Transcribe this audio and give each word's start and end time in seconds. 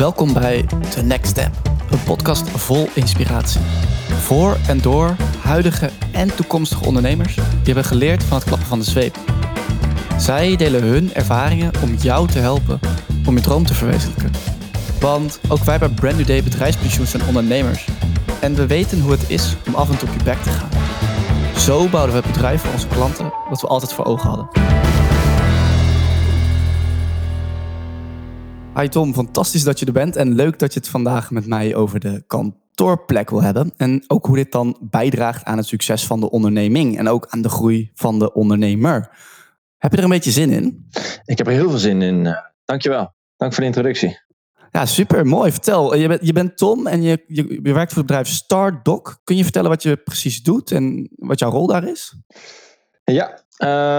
Welkom 0.00 0.32
bij 0.32 0.66
The 0.90 1.02
Next 1.02 1.30
Step, 1.30 1.50
een 1.90 2.02
podcast 2.04 2.50
vol 2.50 2.88
inspiratie. 2.94 3.60
Voor 4.20 4.56
en 4.68 4.80
door 4.80 5.16
huidige 5.42 5.90
en 6.12 6.34
toekomstige 6.36 6.84
ondernemers 6.84 7.34
die 7.34 7.44
hebben 7.64 7.84
geleerd 7.84 8.24
van 8.24 8.36
het 8.36 8.46
klappen 8.46 8.68
van 8.68 8.78
de 8.78 8.84
zweep. 8.84 9.16
Zij 10.18 10.56
delen 10.56 10.82
hun 10.82 11.14
ervaringen 11.14 11.72
om 11.82 11.94
jou 11.94 12.28
te 12.28 12.38
helpen 12.38 12.80
om 13.26 13.36
je 13.36 13.42
droom 13.42 13.66
te 13.66 13.74
verwezenlijken. 13.74 14.30
Want 15.00 15.40
ook 15.48 15.64
wij 15.64 15.78
bij 15.78 15.88
Brand 15.88 16.16
New 16.16 16.26
Day 16.26 16.42
Bedrijfspensioen 16.42 17.06
zijn 17.06 17.26
ondernemers. 17.26 17.88
En 18.40 18.54
we 18.54 18.66
weten 18.66 19.00
hoe 19.00 19.12
het 19.12 19.30
is 19.30 19.56
om 19.66 19.74
af 19.74 19.90
en 19.90 19.98
toe 19.98 20.08
op 20.08 20.14
je 20.18 20.24
bek 20.24 20.42
te 20.42 20.50
gaan. 20.50 20.70
Zo 21.56 21.88
bouwden 21.88 22.14
we 22.14 22.20
het 22.20 22.32
bedrijf 22.32 22.62
voor 22.62 22.72
onze 22.72 22.88
klanten 22.88 23.32
wat 23.48 23.60
we 23.60 23.66
altijd 23.66 23.92
voor 23.92 24.04
ogen 24.04 24.28
hadden. 24.28 24.69
Hi 28.80 28.88
Tom, 28.88 29.14
fantastisch 29.14 29.64
dat 29.64 29.78
je 29.78 29.86
er 29.86 29.92
bent 29.92 30.16
en 30.16 30.34
leuk 30.34 30.58
dat 30.58 30.72
je 30.72 30.80
het 30.80 30.88
vandaag 30.88 31.30
met 31.30 31.46
mij 31.46 31.74
over 31.74 32.00
de 32.00 32.24
kantoorplek 32.26 33.30
wil 33.30 33.42
hebben. 33.42 33.72
En 33.76 34.04
ook 34.06 34.26
hoe 34.26 34.36
dit 34.36 34.52
dan 34.52 34.76
bijdraagt 34.80 35.44
aan 35.44 35.56
het 35.56 35.66
succes 35.66 36.06
van 36.06 36.20
de 36.20 36.30
onderneming 36.30 36.98
en 36.98 37.08
ook 37.08 37.26
aan 37.28 37.42
de 37.42 37.48
groei 37.48 37.90
van 37.94 38.18
de 38.18 38.32
ondernemer. 38.32 39.10
Heb 39.78 39.90
je 39.90 39.96
er 39.96 40.04
een 40.04 40.10
beetje 40.10 40.30
zin 40.30 40.50
in? 40.50 40.88
Ik 41.24 41.38
heb 41.38 41.46
er 41.46 41.52
heel 41.52 41.68
veel 41.68 41.78
zin 41.78 42.02
in. 42.02 42.26
Eh, 42.26 42.36
dankjewel. 42.64 43.14
Dank 43.36 43.52
voor 43.52 43.60
de 43.60 43.68
introductie. 43.68 44.18
Ja, 44.70 44.86
super. 44.86 45.26
Mooi. 45.26 45.52
Vertel. 45.52 45.94
Je 45.94 46.08
bent, 46.08 46.26
je 46.26 46.32
bent 46.32 46.56
Tom 46.56 46.86
en 46.86 47.02
je, 47.02 47.24
je, 47.26 47.60
je 47.62 47.72
werkt 47.72 47.92
voor 47.92 48.02
het 48.02 48.06
bedrijf 48.06 48.28
StarDoc. 48.28 49.20
Kun 49.24 49.36
je 49.36 49.42
vertellen 49.42 49.70
wat 49.70 49.82
je 49.82 49.96
precies 49.96 50.42
doet 50.42 50.70
en 50.70 51.10
wat 51.16 51.38
jouw 51.38 51.50
rol 51.50 51.66
daar 51.66 51.84
is? 51.84 52.14
Ja, 53.04 53.44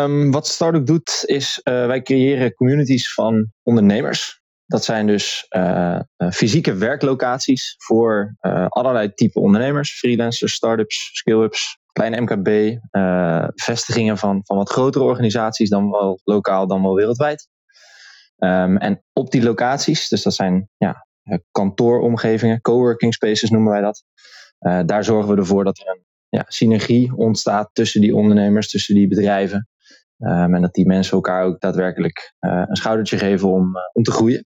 um, 0.03 0.31
wat 0.31 0.48
StarDoc 0.48 0.86
doet 0.86 1.23
is 1.25 1.61
uh, 1.63 1.86
wij 1.86 2.02
creëren 2.02 2.53
communities 2.53 3.13
van 3.13 3.52
ondernemers. 3.63 4.41
Dat 4.71 4.84
zijn 4.84 5.07
dus 5.07 5.45
uh, 5.49 5.99
fysieke 6.34 6.73
werklocaties 6.73 7.75
voor 7.77 8.35
uh, 8.41 8.66
allerlei 8.67 9.13
type 9.13 9.39
ondernemers, 9.39 9.97
freelancers, 9.97 10.53
startups, 10.53 11.09
skill-ups, 11.13 11.80
kleine 11.91 12.22
MKB, 12.22 12.80
vestigingen 13.55 14.17
van, 14.17 14.41
van 14.44 14.58
wat 14.58 14.69
grotere 14.69 15.03
organisaties, 15.03 15.69
dan 15.69 15.91
wel 15.91 16.19
lokaal, 16.23 16.67
dan 16.67 16.81
wel 16.81 16.95
wereldwijd. 16.95 17.47
Um, 18.38 18.78
en 18.78 19.03
op 19.13 19.31
die 19.31 19.44
locaties, 19.44 20.08
dus 20.09 20.23
dat 20.23 20.33
zijn 20.33 20.69
ja, 20.78 21.08
kantooromgevingen, 21.52 22.61
coworking 22.61 23.13
spaces 23.13 23.50
noemen 23.50 23.72
wij 23.72 23.81
dat. 23.81 24.03
daar 24.88 25.03
zorgen 25.03 25.33
we 25.33 25.39
ervoor 25.39 25.63
dat 25.63 25.80
er 25.80 25.88
een 25.88 26.06
ja, 26.30 26.45
synergie 26.47 27.16
ontstaat 27.16 27.69
tussen 27.73 28.02
die 28.02 28.16
ondernemers, 28.16 28.69
tussen 28.69 28.95
die 28.95 29.08
bedrijven. 29.08 29.67
Um, 30.17 30.56
en 30.56 30.61
dat 30.61 30.73
die 30.73 30.88
mensen 30.88 31.13
elkaar 31.13 31.44
ook 31.44 31.59
daadwerkelijk 31.59 32.33
een 32.39 32.75
schoudertje 32.75 33.17
geven 33.17 33.50
om, 33.50 33.73
om 33.94 34.03
te 34.03 34.11
groeien. 34.11 34.45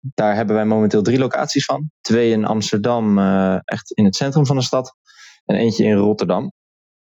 Daar 0.00 0.34
hebben 0.34 0.54
wij 0.54 0.64
momenteel 0.64 1.02
drie 1.02 1.18
locaties 1.18 1.64
van. 1.64 1.90
Twee 2.00 2.30
in 2.30 2.44
Amsterdam, 2.44 3.18
uh, 3.18 3.58
echt 3.64 3.90
in 3.90 4.04
het 4.04 4.16
centrum 4.16 4.46
van 4.46 4.56
de 4.56 4.62
stad. 4.62 4.94
En 5.44 5.56
eentje 5.56 5.84
in 5.84 5.96
Rotterdam. 5.96 6.52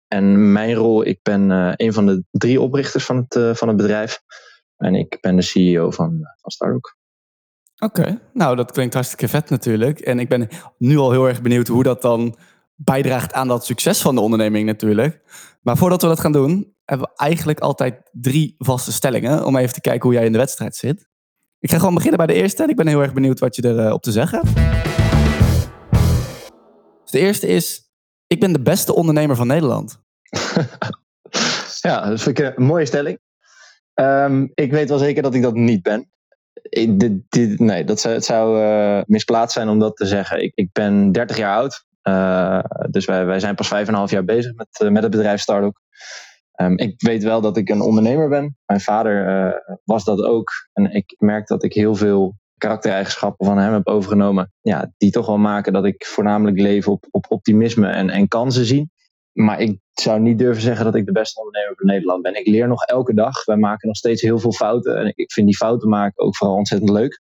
En 0.07 0.51
mijn 0.51 0.73
rol, 0.73 1.05
ik 1.05 1.19
ben 1.21 1.49
uh, 1.49 1.73
een 1.75 1.93
van 1.93 2.05
de 2.05 2.23
drie 2.31 2.61
oprichters 2.61 3.05
van 3.05 3.17
het, 3.17 3.35
uh, 3.35 3.53
van 3.53 3.67
het 3.67 3.77
bedrijf. 3.77 4.21
En 4.77 4.95
ik 4.95 5.17
ben 5.21 5.35
de 5.35 5.41
CEO 5.41 5.91
van, 5.91 6.19
van. 6.41 6.81
Oké, 7.77 8.21
nou 8.33 8.55
dat 8.55 8.71
klinkt 8.71 8.93
hartstikke 8.93 9.27
vet 9.27 9.49
natuurlijk. 9.49 9.99
En 9.99 10.19
ik 10.19 10.29
ben 10.29 10.49
nu 10.77 10.97
al 10.97 11.11
heel 11.11 11.27
erg 11.27 11.41
benieuwd 11.41 11.67
hoe 11.67 11.83
dat 11.83 12.01
dan 12.01 12.37
bijdraagt 12.75 13.33
aan 13.33 13.47
dat 13.47 13.65
succes 13.65 14.01
van 14.01 14.15
de 14.15 14.21
onderneming 14.21 14.65
natuurlijk. 14.65 15.21
Maar 15.61 15.77
voordat 15.77 16.01
we 16.01 16.07
dat 16.07 16.19
gaan 16.19 16.31
doen, 16.31 16.73
hebben 16.85 17.07
we 17.07 17.15
eigenlijk 17.15 17.59
altijd 17.59 18.09
drie 18.11 18.55
vaste 18.57 18.91
stellingen. 18.91 19.45
Om 19.45 19.57
even 19.57 19.73
te 19.73 19.81
kijken 19.81 20.03
hoe 20.03 20.13
jij 20.13 20.25
in 20.25 20.31
de 20.31 20.37
wedstrijd 20.37 20.75
zit. 20.75 21.07
Ik 21.65 21.71
ga 21.71 21.77
gewoon 21.77 21.93
beginnen 21.93 22.17
bij 22.17 22.35
de 22.35 22.41
eerste 22.41 22.63
en 22.63 22.69
ik 22.69 22.75
ben 22.75 22.87
heel 22.87 23.01
erg 23.01 23.13
benieuwd 23.13 23.39
wat 23.39 23.55
je 23.55 23.65
erop 23.65 23.91
uh, 23.91 23.95
te 23.95 24.11
zeggen 24.11 24.41
hebt. 24.43 24.55
Dus 27.01 27.11
de 27.11 27.19
eerste 27.19 27.47
is, 27.47 27.89
ik 28.27 28.39
ben 28.39 28.53
de 28.53 28.61
beste 28.61 28.95
ondernemer 28.95 29.35
van 29.35 29.47
Nederland. 29.47 29.99
ja, 31.81 32.09
dat 32.09 32.21
vind 32.21 32.39
ik 32.39 32.57
een 32.57 32.65
mooie 32.65 32.85
stelling. 32.85 33.19
Um, 33.93 34.51
ik 34.53 34.71
weet 34.71 34.89
wel 34.89 34.97
zeker 34.97 35.23
dat 35.23 35.33
ik 35.33 35.41
dat 35.41 35.53
niet 35.53 35.81
ben. 35.81 36.11
Nee, 37.57 37.83
dat 37.83 37.99
zou, 37.99 38.13
het 38.13 38.25
zou 38.25 38.59
uh, 38.59 39.01
misplaatst 39.05 39.53
zijn 39.53 39.69
om 39.69 39.79
dat 39.79 39.95
te 39.95 40.05
zeggen. 40.05 40.43
Ik, 40.43 40.51
ik 40.55 40.69
ben 40.71 41.11
30 41.11 41.37
jaar 41.37 41.55
oud. 41.55 41.85
Uh, 42.03 42.63
dus 42.89 43.05
wij, 43.05 43.25
wij 43.25 43.39
zijn 43.39 43.55
pas 43.55 43.85
5,5 43.85 43.93
jaar 44.05 44.25
bezig 44.25 44.53
met, 44.55 44.91
met 44.91 45.03
het 45.03 45.11
bedrijf 45.11 45.41
Stardock. 45.41 45.81
Um, 46.61 46.77
ik 46.77 47.01
weet 47.01 47.23
wel 47.23 47.41
dat 47.41 47.57
ik 47.57 47.69
een 47.69 47.81
ondernemer 47.81 48.29
ben. 48.29 48.57
Mijn 48.65 48.81
vader 48.81 49.45
uh, 49.45 49.77
was 49.83 50.03
dat 50.03 50.21
ook. 50.21 50.49
En 50.73 50.91
ik 50.91 51.15
merk 51.17 51.47
dat 51.47 51.63
ik 51.63 51.73
heel 51.73 51.95
veel 51.95 52.35
karaktereigenschappen 52.57 53.45
van 53.45 53.57
hem 53.57 53.73
heb 53.73 53.87
overgenomen. 53.87 54.53
Ja, 54.61 54.91
die 54.97 55.11
toch 55.11 55.25
wel 55.25 55.37
maken 55.37 55.73
dat 55.73 55.85
ik 55.85 56.05
voornamelijk 56.05 56.59
leef 56.59 56.87
op, 56.87 57.07
op 57.11 57.25
optimisme 57.29 57.87
en, 57.87 58.09
en 58.09 58.27
kansen 58.27 58.65
zien. 58.65 58.91
Maar 59.31 59.59
ik 59.59 59.79
zou 59.93 60.19
niet 60.19 60.39
durven 60.39 60.61
zeggen 60.61 60.85
dat 60.85 60.95
ik 60.95 61.05
de 61.05 61.11
beste 61.11 61.39
ondernemer 61.39 61.75
van 61.75 61.87
Nederland 61.87 62.21
ben. 62.21 62.39
Ik 62.39 62.47
leer 62.47 62.67
nog 62.67 62.83
elke 62.83 63.13
dag. 63.13 63.45
Wij 63.45 63.57
maken 63.57 63.87
nog 63.87 63.97
steeds 63.97 64.21
heel 64.21 64.39
veel 64.39 64.51
fouten. 64.51 64.97
En 64.97 65.11
ik 65.15 65.31
vind 65.31 65.47
die 65.47 65.57
fouten 65.57 65.89
maken 65.89 66.23
ook 66.23 66.35
vooral 66.35 66.55
ontzettend 66.55 66.91
leuk. 66.91 67.21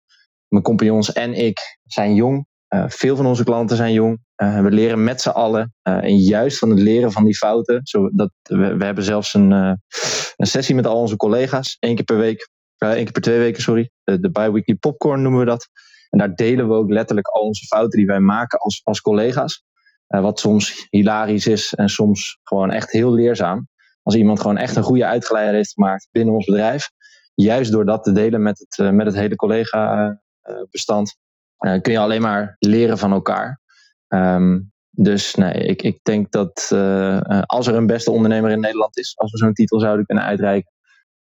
Mijn 0.48 0.64
compagnons 0.64 1.14
en 1.14 1.34
ik 1.34 1.80
zijn 1.84 2.16
jong. 2.16 2.48
Uh, 2.74 2.84
veel 2.88 3.16
van 3.16 3.26
onze 3.26 3.44
klanten 3.44 3.78
zijn 3.78 3.94
jong. 3.94 4.20
Uh, 4.38 4.62
we 4.62 4.72
leren 4.72 5.04
met 5.04 5.22
z'n 5.22 5.30
allen. 5.30 5.74
Uh, 5.84 6.04
en 6.04 6.18
juist 6.18 6.58
van 6.58 6.70
het 6.70 6.80
leren 6.80 7.12
van 7.12 7.24
die 7.24 7.38
fouten. 7.38 7.80
Zodat 7.84 8.32
we, 8.42 8.76
we 8.76 8.86
hebben 8.86 9.04
zelfs 9.04 9.34
een, 9.34 9.52
een 9.52 10.48
sessie 10.48 10.76
met 10.76 10.88
al 10.88 11.00
onze 11.00 11.16
collega's. 11.16 11.78
één 11.80 11.96
keer 11.96 12.06
per 12.06 12.18
week. 12.18 12.50
één 12.78 13.04
keer 13.04 13.12
per 13.12 13.22
twee 13.22 13.40
weken, 13.40 13.62
sorry. 13.62 13.92
De, 14.04 14.20
de 14.20 14.32
bi-weekly 14.32 14.76
popcorn 14.76 15.22
noemen 15.22 15.40
we 15.40 15.46
dat. 15.46 15.68
En 16.10 16.20
daar 16.20 16.36
delen 16.36 16.68
we 16.68 16.74
ook 16.74 16.90
letterlijk 16.90 17.28
al 17.28 17.42
onze 17.42 17.66
fouten 17.66 17.98
die 18.00 18.08
wij 18.08 18.20
maken 18.20 18.60
als, 18.60 18.82
als 18.84 19.02
collega's. 19.02 19.64
wat 20.08 20.40
soms 20.40 20.88
hilarisch 20.90 21.48
is 21.48 21.74
en 21.74 21.90
soms 21.90 22.40
gewoon 22.44 22.72
echt 22.72 22.92
heel 22.92 23.14
leerzaam. 23.14 23.68
Als 24.04 24.16
iemand 24.16 24.40
gewoon 24.40 24.58
echt 24.58 24.76
een 24.76 24.84
goede 24.84 25.06
uitgeleider 25.06 25.56
heeft 25.56 25.74
gemaakt 25.74 26.08
binnen 26.12 26.34
ons 26.34 26.46
bedrijf. 26.46 26.90
Juist 27.34 27.72
door 27.72 27.86
dat 27.86 28.04
te 28.04 28.12
delen 28.12 28.42
met 28.42 28.66
het, 28.68 28.94
met 28.94 29.06
het 29.06 29.16
hele 29.16 29.36
collega-bestand 29.36 31.20
uh, 31.66 31.82
kun 31.82 31.92
je 31.92 32.00
alleen 32.00 32.22
maar 32.22 32.56
leren 32.60 32.98
van 32.98 33.12
elkaar. 33.12 33.60
Um, 34.08 34.72
dus 34.90 35.36
nee, 35.36 35.54
ik, 35.54 35.82
ik 35.82 36.00
denk 36.04 36.32
dat 36.32 36.70
uh, 36.74 37.42
als 37.46 37.68
er 37.68 37.76
een 37.76 37.88
beste 37.88 38.12
ondernemer 38.12 38.52
in 38.52 38.60
Nederland 38.60 38.98
is, 38.98 39.14
als 39.18 39.32
we 39.32 39.38
zo'n 39.38 39.54
titel 39.54 39.80
zouden 39.80 40.06
kunnen 40.06 40.24
uitreiken, 40.24 40.72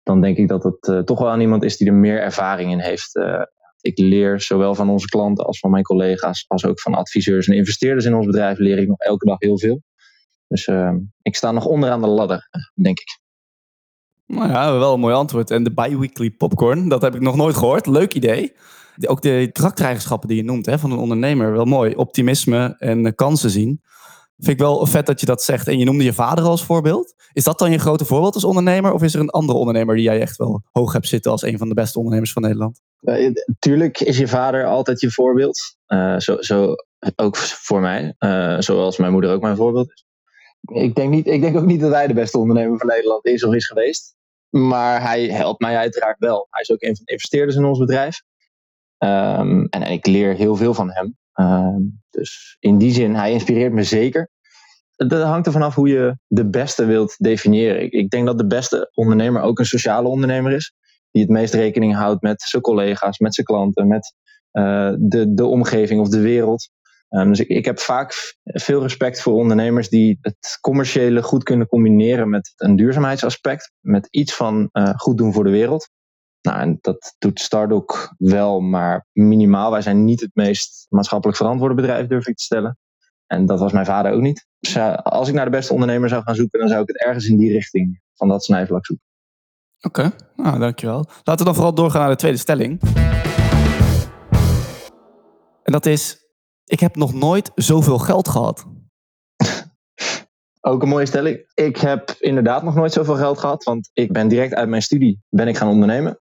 dan 0.04 0.22
denk 0.22 0.38
ik 0.38 0.48
dat 0.48 0.64
het 0.64 1.08
toch 1.08 1.20
wel 1.20 1.30
aan 1.30 1.42
iemand 1.42 1.64
is 1.64 1.78
die 1.78 1.88
er 1.88 1.94
meer 1.94 2.22
ervaring 2.22 2.72
in 2.72 2.80
heeft. 2.80 3.20
ik 3.82 3.98
leer 3.98 4.42
zowel 4.42 4.76
van 4.76 4.90
onze 4.90 5.08
klanten 5.08 5.46
als 5.46 5.60
van 5.60 5.72
mijn 5.72 5.84
collega's, 5.84 6.46
als 6.48 6.66
ook 6.66 6.80
van 6.82 6.94
adviseurs 6.94 7.48
en 7.48 7.56
investeerders 7.56 8.06
in 8.06 8.16
ons 8.16 8.26
bedrijf, 8.26 8.58
leer 8.58 8.78
ik 8.78 8.88
nog 8.88 9.00
elke 9.00 9.26
dag 9.26 9.40
heel 9.40 9.60
veel. 9.60 9.82
Dus 10.48 10.68
ehm, 10.68 10.98
ik 11.22 11.36
sta 11.36 11.52
nog 11.52 11.66
onderaan 11.66 12.02
de 12.02 12.08
ladder, 12.08 12.50
denk 12.74 13.00
ik. 13.00 13.20
Nou 14.28 14.50
ja, 14.50 14.78
wel 14.78 14.94
een 14.94 15.00
mooi 15.00 15.14
antwoord. 15.14 15.52
En 15.52 15.64
de 15.64 15.74
bi-weekly 15.74 16.32
popcorn, 16.32 16.88
dat 16.88 17.02
heb 17.02 17.16
ik 17.16 17.22
nog 17.22 17.36
nooit 17.36 17.56
gehoord. 17.56 17.86
Leuk 17.86 18.14
idee 18.14 18.54
ook 19.06 19.22
de 19.22 19.50
karaktereigenschappen 19.52 20.28
die 20.28 20.38
je 20.38 20.44
noemt 20.44 20.66
hè, 20.66 20.80
van 20.80 20.92
een 20.92 20.98
ondernemer, 20.98 21.52
wel 21.52 21.66
mooi. 21.66 21.96
Optimisme 21.96 22.76
en 22.80 23.16
kansen 23.16 23.50
zien. 23.50 23.82
Vind 24.38 24.50
ik 24.50 24.60
wel 24.60 24.86
vet 24.86 25.06
dat 25.06 25.20
je 25.20 25.26
dat 25.26 25.44
zegt. 25.44 25.68
En 25.68 25.78
je 25.78 25.86
noemde 25.86 26.04
je 26.04 26.14
vader 26.14 26.46
als 26.46 26.64
voorbeeld. 26.64 27.14
Is 27.34 27.44
dat 27.44 27.60
dan 27.60 27.72
je 27.72 27.78
grote 27.78 28.06
voorbeeld 28.06 28.34
als 28.34 28.44
ondernemer? 28.44 28.94
Of 28.94 29.04
is 29.04 29.14
er 29.14 29.20
een 29.20 29.30
andere 29.30 29.58
ondernemer 29.58 29.96
die 29.96 30.04
jij 30.04 30.22
echt 30.22 30.38
wel 30.38 30.64
hoog 30.72 30.94
hebt 30.94 31.08
zitten 31.08 31.32
als 31.32 31.42
een 31.42 31.58
van 31.58 31.68
de 31.68 31.74
beste 31.74 31.98
ondernemers 31.98 32.32
van 32.32 32.42
Nederland? 32.42 32.82
Uh, 33.02 33.32
tuurlijk 33.60 34.00
is 34.00 34.18
je 34.18 34.28
vader 34.28 34.66
altijd 34.66 35.02
je 35.02 35.12
voorbeeld. 35.12 35.76
Zo, 36.18 36.38
zo 36.40 36.74
ook 37.16 37.38
voor 37.38 37.80
mij. 37.80 38.16
Zoals 38.60 38.98
mijn 38.98 39.12
moeder 39.12 39.32
ook 39.32 39.42
mijn 39.42 39.56
voorbeeld 39.56 39.92
is. 39.92 40.07
Ik 40.62 40.96
denk, 40.96 41.10
niet, 41.10 41.28
ik 41.28 41.42
denk 41.42 41.58
ook 41.58 41.66
niet 41.66 41.80
dat 41.80 41.92
hij 41.92 42.08
de 42.08 42.14
beste 42.14 42.38
ondernemer 42.38 42.78
van 42.78 42.88
Nederland 42.88 43.26
is 43.26 43.44
of 43.44 43.54
is 43.54 43.66
geweest. 43.66 44.16
Maar 44.50 45.02
hij 45.02 45.28
helpt 45.28 45.62
mij 45.62 45.78
uiteraard 45.78 46.20
wel. 46.20 46.48
Hij 46.50 46.62
is 46.62 46.72
ook 46.72 46.82
een 46.82 46.96
van 46.96 47.06
de 47.06 47.12
investeerders 47.12 47.56
in 47.56 47.66
ons 47.66 47.80
bedrijf. 47.80 48.22
Um, 48.98 49.68
en, 49.70 49.84
en, 49.84 49.92
ik 49.92 50.06
leer 50.06 50.34
heel 50.34 50.56
veel 50.56 50.74
van 50.74 50.92
hem. 50.92 51.18
Um, 51.34 52.02
dus 52.10 52.58
in 52.60 52.78
die 52.78 52.94
zin, 52.94 53.16
hij 53.16 53.32
inspireert 53.32 53.74
me 53.74 53.84
zeker. 53.84 54.30
Dat 54.96 55.24
hangt 55.24 55.46
er 55.46 55.52
vanaf 55.52 55.76
hoe 55.76 55.88
je 55.88 56.18
de 56.28 56.50
beste 56.50 56.86
wilt 56.86 57.16
definiëren. 57.18 57.82
Ik, 57.82 57.92
ik 57.92 58.10
denk 58.10 58.26
dat 58.26 58.38
de 58.38 58.48
beste 58.48 58.92
ondernemer 58.94 59.42
ook 59.42 59.60
een 59.60 59.66
sociale 59.66 60.08
ondernemer 60.08 60.52
is. 60.52 60.74
Die 61.12 61.22
het 61.22 61.32
meest 61.32 61.54
rekening 61.54 61.96
houdt 61.96 62.22
met 62.22 62.42
zijn 62.42 62.62
collega's, 62.62 63.20
met 63.20 63.34
zijn 63.34 63.46
klanten, 63.46 63.88
met 63.88 64.14
uh, 64.52 64.94
de, 65.00 65.34
de 65.34 65.46
omgeving 65.46 66.02
of 66.02 66.10
de 66.10 66.20
wereld. 66.20 66.70
Um, 67.10 67.28
dus 67.28 67.40
ik, 67.40 67.66
heb 67.66 67.80
vaak 67.80 68.36
veel 68.44 68.82
respect 68.82 69.22
voor 69.22 69.34
ondernemers 69.34 69.90
die 69.90 70.18
het 70.22 70.58
commerciële 70.62 71.24
goed 71.24 71.44
kunnen 71.44 71.68
combineren 71.68 72.30
met 72.30 72.54
een 72.56 72.76
duurzaamheidsaspect. 72.76 73.72
Met 73.80 74.08
iets 74.12 74.34
van 74.34 74.70
uh, 74.72 74.90
goed 74.96 75.18
doen 75.18 75.34
voor 75.34 75.44
de 75.44 75.50
wereld. 75.50 75.90
Nou, 76.42 76.60
en 76.60 76.78
dat 76.82 77.16
doet 77.18 77.40
Stardock 77.40 78.14
wel, 78.18 78.60
maar 78.60 79.06
minimaal. 79.12 79.72
Wij 79.72 79.82
zijn 79.82 80.04
niet 80.04 80.22
het 80.22 80.32
meest 80.34 80.86
maatschappelijk 80.90 81.38
verantwoorde 81.38 81.76
bedrijf, 81.76 82.08
durf 82.08 82.28
ik 82.28 82.36
te 82.36 82.44
stellen. 82.44 82.78
En 83.28 83.46
dat 83.46 83.60
was 83.60 83.72
mijn 83.72 83.86
vader 83.86 84.12
ook 84.12 84.22
niet. 84.22 84.46
Dus 84.60 84.78
als 85.04 85.28
ik 85.28 85.34
naar 85.34 85.46
de 85.46 85.52
beste 85.52 85.74
ondernemer 85.74 86.10
zou 86.10 86.24
gaan 86.24 86.36
zoeken, 86.36 86.60
dan 86.60 86.70
zou 86.70 86.82
ik 86.82 86.88
het 86.88 87.02
ergens 87.02 87.28
in 87.28 87.38
die 87.38 87.52
richting 87.52 88.02
van 88.14 88.28
dat 88.28 88.44
snijvlak 88.44 88.86
zoeken. 88.86 89.06
Oké, 89.82 90.12
nou, 90.36 90.60
dankjewel. 90.60 91.06
Laten 91.24 91.38
we 91.38 91.44
dan 91.44 91.54
vooral 91.54 91.74
doorgaan 91.74 92.02
naar 92.02 92.10
de 92.10 92.16
tweede 92.16 92.38
stelling. 92.38 92.82
En 95.64 95.72
dat 95.72 95.86
is, 95.86 96.27
ik 96.68 96.80
heb 96.80 96.96
nog 96.96 97.14
nooit 97.14 97.52
zoveel 97.56 98.00
geld 98.00 98.28
gehad. 98.28 98.66
Ook 100.62 100.82
een 100.82 100.90
mooie 100.90 101.06
stelling. 101.06 101.52
Ik 101.54 101.78
heb 101.78 102.16
inderdaad 102.20 102.64
nog 102.64 102.76
nooit 102.76 102.94
zoveel 102.94 103.16
geld 103.16 103.40
gehad, 103.40 103.64
want 103.64 103.90
ik 103.94 104.12
ben 104.12 104.28
direct 104.28 104.54
uit 104.54 104.70
mijn 104.70 104.82
studie 104.82 105.22
ben 105.30 105.48
ik 105.48 105.58
gaan 105.58 105.70
ondernemen. 105.70 106.20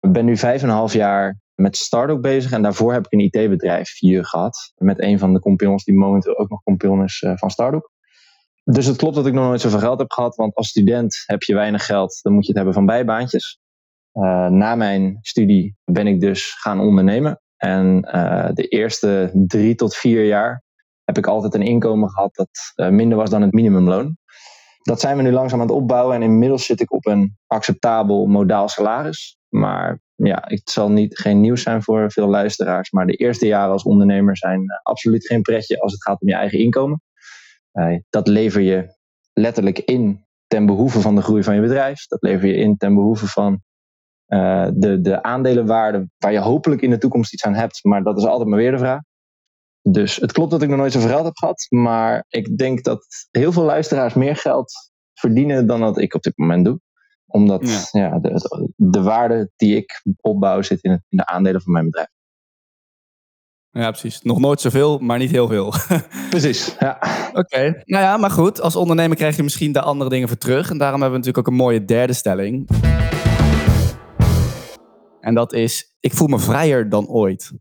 Ik 0.00 0.12
ben 0.12 0.24
nu 0.24 0.36
vijf 0.36 0.62
en 0.62 0.68
een 0.68 0.74
half 0.74 0.92
jaar 0.92 1.40
met 1.54 1.76
start 1.76 2.20
bezig 2.20 2.52
en 2.52 2.62
daarvoor 2.62 2.92
heb 2.92 3.06
ik 3.06 3.12
een 3.12 3.20
IT-bedrijf 3.20 3.98
hier 3.98 4.24
gehad. 4.24 4.72
Met 4.76 5.00
een 5.00 5.18
van 5.18 5.32
de 5.32 5.40
compagnons 5.40 5.84
die 5.84 5.94
momenteel 5.94 6.38
ook 6.38 6.48
nog 6.48 6.62
compagnon 6.62 7.04
is 7.04 7.22
uh, 7.22 7.32
van 7.34 7.50
Stardock. 7.50 7.90
Dus 8.64 8.86
het 8.86 8.96
klopt 8.96 9.14
dat 9.14 9.26
ik 9.26 9.32
nog 9.32 9.44
nooit 9.44 9.60
zoveel 9.60 9.78
geld 9.78 9.98
heb 9.98 10.12
gehad, 10.12 10.36
want 10.36 10.54
als 10.54 10.68
student 10.68 11.22
heb 11.26 11.42
je 11.42 11.54
weinig 11.54 11.86
geld, 11.86 12.18
dan 12.22 12.32
moet 12.32 12.42
je 12.42 12.48
het 12.48 12.56
hebben 12.56 12.74
van 12.74 12.86
bijbaantjes. 12.86 13.60
Uh, 14.12 14.48
na 14.48 14.74
mijn 14.74 15.18
studie 15.20 15.76
ben 15.84 16.06
ik 16.06 16.20
dus 16.20 16.52
gaan 16.52 16.80
ondernemen. 16.80 17.41
En 17.62 18.08
uh, 18.14 18.48
de 18.54 18.68
eerste 18.68 19.30
drie 19.34 19.74
tot 19.74 19.96
vier 19.96 20.24
jaar 20.24 20.62
heb 21.04 21.18
ik 21.18 21.26
altijd 21.26 21.54
een 21.54 21.62
inkomen 21.62 22.10
gehad 22.10 22.34
dat 22.34 22.48
uh, 22.76 22.88
minder 22.88 23.18
was 23.18 23.30
dan 23.30 23.42
het 23.42 23.52
minimumloon. 23.52 24.16
Dat 24.82 25.00
zijn 25.00 25.16
we 25.16 25.22
nu 25.22 25.32
langzaam 25.32 25.60
aan 25.60 25.66
het 25.66 25.76
opbouwen 25.76 26.16
en 26.16 26.22
inmiddels 26.22 26.66
zit 26.66 26.80
ik 26.80 26.92
op 26.92 27.06
een 27.06 27.36
acceptabel 27.46 28.26
modaal 28.26 28.68
salaris. 28.68 29.38
Maar 29.48 30.00
ja, 30.14 30.42
het 30.44 30.70
zal 30.70 30.90
niet, 30.90 31.18
geen 31.18 31.40
nieuws 31.40 31.62
zijn 31.62 31.82
voor 31.82 32.12
veel 32.12 32.28
luisteraars. 32.28 32.90
Maar 32.90 33.06
de 33.06 33.16
eerste 33.16 33.46
jaren 33.46 33.72
als 33.72 33.82
ondernemer 33.82 34.36
zijn 34.36 34.64
absoluut 34.82 35.26
geen 35.26 35.42
pretje 35.42 35.80
als 35.80 35.92
het 35.92 36.02
gaat 36.02 36.20
om 36.20 36.28
je 36.28 36.34
eigen 36.34 36.58
inkomen. 36.58 37.02
dat 38.10 38.28
lever 38.28 38.60
je 38.60 38.96
letterlijk 39.32 39.78
in 39.78 40.26
ten 40.46 40.66
behoeve 40.66 41.00
van 41.00 41.14
de 41.14 41.22
groei 41.22 41.42
van 41.42 41.54
je 41.54 41.60
bedrijf. 41.60 42.06
Dat 42.06 42.22
lever 42.22 42.48
je 42.48 42.54
in 42.54 42.76
ten 42.76 42.94
behoeve 42.94 43.26
van 43.26 43.62
uh, 44.32 44.66
de, 44.74 45.00
de 45.00 45.22
aandelenwaarde 45.22 46.08
waar 46.18 46.32
je 46.32 46.38
hopelijk 46.38 46.82
in 46.82 46.90
de 46.90 46.98
toekomst 46.98 47.32
iets 47.32 47.44
aan 47.44 47.54
hebt. 47.54 47.84
Maar 47.84 48.02
dat 48.02 48.18
is 48.18 48.24
altijd 48.24 48.48
maar 48.48 48.58
weer 48.58 48.70
de 48.70 48.78
vraag. 48.78 49.00
Dus 49.82 50.16
het 50.16 50.32
klopt 50.32 50.50
dat 50.50 50.62
ik 50.62 50.68
nog 50.68 50.78
nooit 50.78 50.92
zoveel 50.92 51.08
geld 51.08 51.24
heb 51.24 51.36
gehad. 51.36 51.66
Maar 51.68 52.24
ik 52.28 52.56
denk 52.56 52.84
dat 52.84 53.06
heel 53.30 53.52
veel 53.52 53.62
luisteraars 53.62 54.14
meer 54.14 54.36
geld 54.36 54.72
verdienen 55.14 55.66
dan 55.66 55.80
dat 55.80 55.98
ik 55.98 56.14
op 56.14 56.22
dit 56.22 56.36
moment 56.36 56.64
doe. 56.64 56.80
Omdat 57.26 57.88
ja. 57.92 58.00
ja 58.00 58.18
de, 58.18 58.72
de 58.76 59.02
waarde 59.02 59.50
die 59.56 59.76
ik 59.76 60.02
opbouw 60.20 60.62
zit 60.62 60.82
in, 60.82 60.90
het, 60.90 61.02
in 61.08 61.16
de 61.16 61.26
aandelen 61.26 61.62
van 61.62 61.72
mijn 61.72 61.84
bedrijf. 61.84 62.08
Ja, 63.70 63.90
precies. 63.90 64.22
Nog 64.22 64.38
nooit 64.38 64.60
zoveel, 64.60 64.98
maar 64.98 65.18
niet 65.18 65.30
heel 65.30 65.48
veel. 65.48 65.74
precies, 66.30 66.76
ja. 66.78 66.98
Oké, 67.32 67.82
nou 67.84 68.04
ja, 68.04 68.16
maar 68.16 68.30
goed. 68.30 68.60
Als 68.60 68.76
ondernemer 68.76 69.16
krijg 69.16 69.36
je 69.36 69.42
misschien 69.42 69.72
de 69.72 69.80
andere 69.80 70.10
dingen 70.10 70.28
voor 70.28 70.38
terug. 70.38 70.70
En 70.70 70.78
daarom 70.78 71.00
hebben 71.00 71.20
we 71.20 71.26
natuurlijk 71.26 71.48
ook 71.48 71.52
een 71.52 71.64
mooie 71.64 71.84
derde 71.84 72.12
stelling. 72.12 72.68
En 75.22 75.34
dat 75.34 75.52
is, 75.52 75.94
ik 76.00 76.12
voel 76.12 76.28
me 76.28 76.38
vrijer 76.38 76.88
dan 76.88 77.08
ooit. 77.08 77.52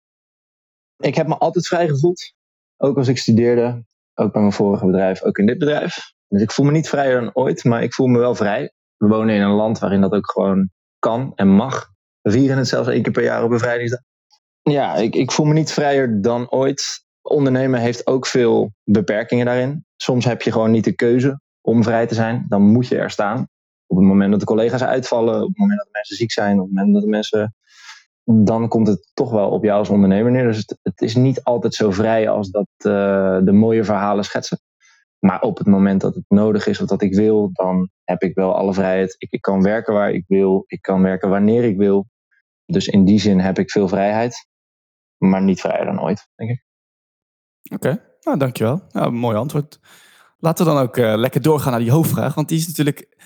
Ik 0.97 1.15
heb 1.15 1.27
me 1.27 1.37
altijd 1.37 1.67
vrij 1.67 1.87
gevoeld. 1.87 2.33
Ook 2.77 2.97
als 2.97 3.07
ik 3.07 3.17
studeerde, 3.17 3.83
ook 4.13 4.31
bij 4.31 4.41
mijn 4.41 4.53
vorige 4.53 4.85
bedrijf, 4.85 5.23
ook 5.23 5.37
in 5.37 5.45
dit 5.45 5.57
bedrijf. 5.57 6.13
Dus 6.27 6.41
ik 6.41 6.51
voel 6.51 6.65
me 6.65 6.71
niet 6.71 6.89
vrijer 6.89 7.21
dan 7.21 7.29
ooit, 7.33 7.63
maar 7.63 7.83
ik 7.83 7.93
voel 7.93 8.07
me 8.07 8.19
wel 8.19 8.35
vrij. 8.35 8.73
We 8.97 9.07
wonen 9.07 9.35
in 9.35 9.41
een 9.41 9.55
land 9.55 9.79
waarin 9.79 10.01
dat 10.01 10.11
ook 10.11 10.31
gewoon 10.31 10.69
kan 10.99 11.31
en 11.35 11.47
mag. 11.47 11.89
We 12.21 12.31
vieren 12.31 12.57
het 12.57 12.67
zelfs 12.67 12.87
één 12.87 13.01
keer 13.01 13.11
per 13.11 13.23
jaar 13.23 13.43
op 13.43 13.49
bevrijdingsdag. 13.49 14.01
Ja, 14.61 14.95
ik, 14.95 15.15
ik 15.15 15.31
voel 15.31 15.45
me 15.45 15.53
niet 15.53 15.71
vrijer 15.71 16.21
dan 16.21 16.51
ooit. 16.51 17.05
Ondernemen 17.21 17.79
heeft 17.79 18.07
ook 18.07 18.27
veel 18.27 18.73
beperkingen 18.83 19.45
daarin. 19.45 19.85
Soms 19.97 20.25
heb 20.25 20.41
je 20.41 20.51
gewoon 20.51 20.71
niet 20.71 20.83
de 20.83 20.95
keuze 20.95 21.41
om 21.61 21.83
vrij 21.83 22.07
te 22.07 22.15
zijn. 22.15 22.45
Dan 22.47 22.61
moet 22.61 22.87
je 22.87 22.97
er 22.97 23.11
staan 23.11 23.47
op 23.91 23.97
het 23.97 24.05
moment 24.05 24.31
dat 24.31 24.39
de 24.39 24.45
collega's 24.45 24.83
uitvallen, 24.83 25.41
op 25.41 25.47
het 25.47 25.57
moment 25.57 25.77
dat 25.77 25.87
de 25.87 25.93
mensen 25.93 26.15
ziek 26.15 26.31
zijn, 26.31 26.59
op 26.59 26.65
het 26.65 26.75
moment 26.75 26.93
dat 26.93 27.03
de 27.03 27.09
mensen. 27.09 27.55
Dan 28.23 28.67
komt 28.67 28.87
het 28.87 29.11
toch 29.13 29.31
wel 29.31 29.49
op 29.49 29.63
jou 29.63 29.79
als 29.79 29.89
ondernemer 29.89 30.31
neer. 30.31 30.43
Dus 30.43 30.57
het, 30.57 30.79
het 30.81 31.01
is 31.01 31.15
niet 31.15 31.43
altijd 31.43 31.73
zo 31.73 31.91
vrij 31.91 32.29
als 32.29 32.49
dat 32.49 32.67
uh, 32.77 33.39
de 33.43 33.51
mooie 33.51 33.83
verhalen 33.83 34.23
schetsen. 34.23 34.59
Maar 35.19 35.41
op 35.41 35.57
het 35.57 35.67
moment 35.67 36.01
dat 36.01 36.15
het 36.15 36.23
nodig 36.27 36.67
is 36.67 36.81
of 36.81 36.87
dat 36.87 37.01
ik 37.01 37.15
wil, 37.15 37.49
dan 37.53 37.89
heb 38.03 38.21
ik 38.21 38.35
wel 38.35 38.55
alle 38.55 38.73
vrijheid. 38.73 39.15
Ik, 39.17 39.31
ik 39.31 39.41
kan 39.41 39.61
werken 39.61 39.93
waar 39.93 40.11
ik 40.11 40.23
wil, 40.27 40.63
ik 40.67 40.81
kan 40.81 41.01
werken 41.01 41.29
wanneer 41.29 41.63
ik 41.63 41.77
wil. 41.77 42.07
Dus 42.65 42.87
in 42.87 43.05
die 43.05 43.19
zin 43.19 43.39
heb 43.39 43.59
ik 43.59 43.71
veel 43.71 43.87
vrijheid, 43.87 44.47
maar 45.17 45.41
niet 45.41 45.61
vrijer 45.61 45.85
dan 45.85 46.01
ooit, 46.01 46.27
denk 46.35 46.49
ik. 46.49 46.63
Oké, 47.73 48.01
nou 48.21 48.37
dankjewel. 48.37 48.81
Nou, 48.91 49.11
mooi 49.11 49.37
antwoord. 49.37 49.79
Laten 50.37 50.65
we 50.65 50.71
dan 50.71 50.81
ook 50.81 50.97
uh, 50.97 51.13
lekker 51.15 51.41
doorgaan 51.41 51.71
naar 51.71 51.81
die 51.81 51.91
hoofdvraag, 51.91 52.33
want 52.33 52.49
die 52.49 52.57
is 52.57 52.67
natuurlijk 52.67 53.19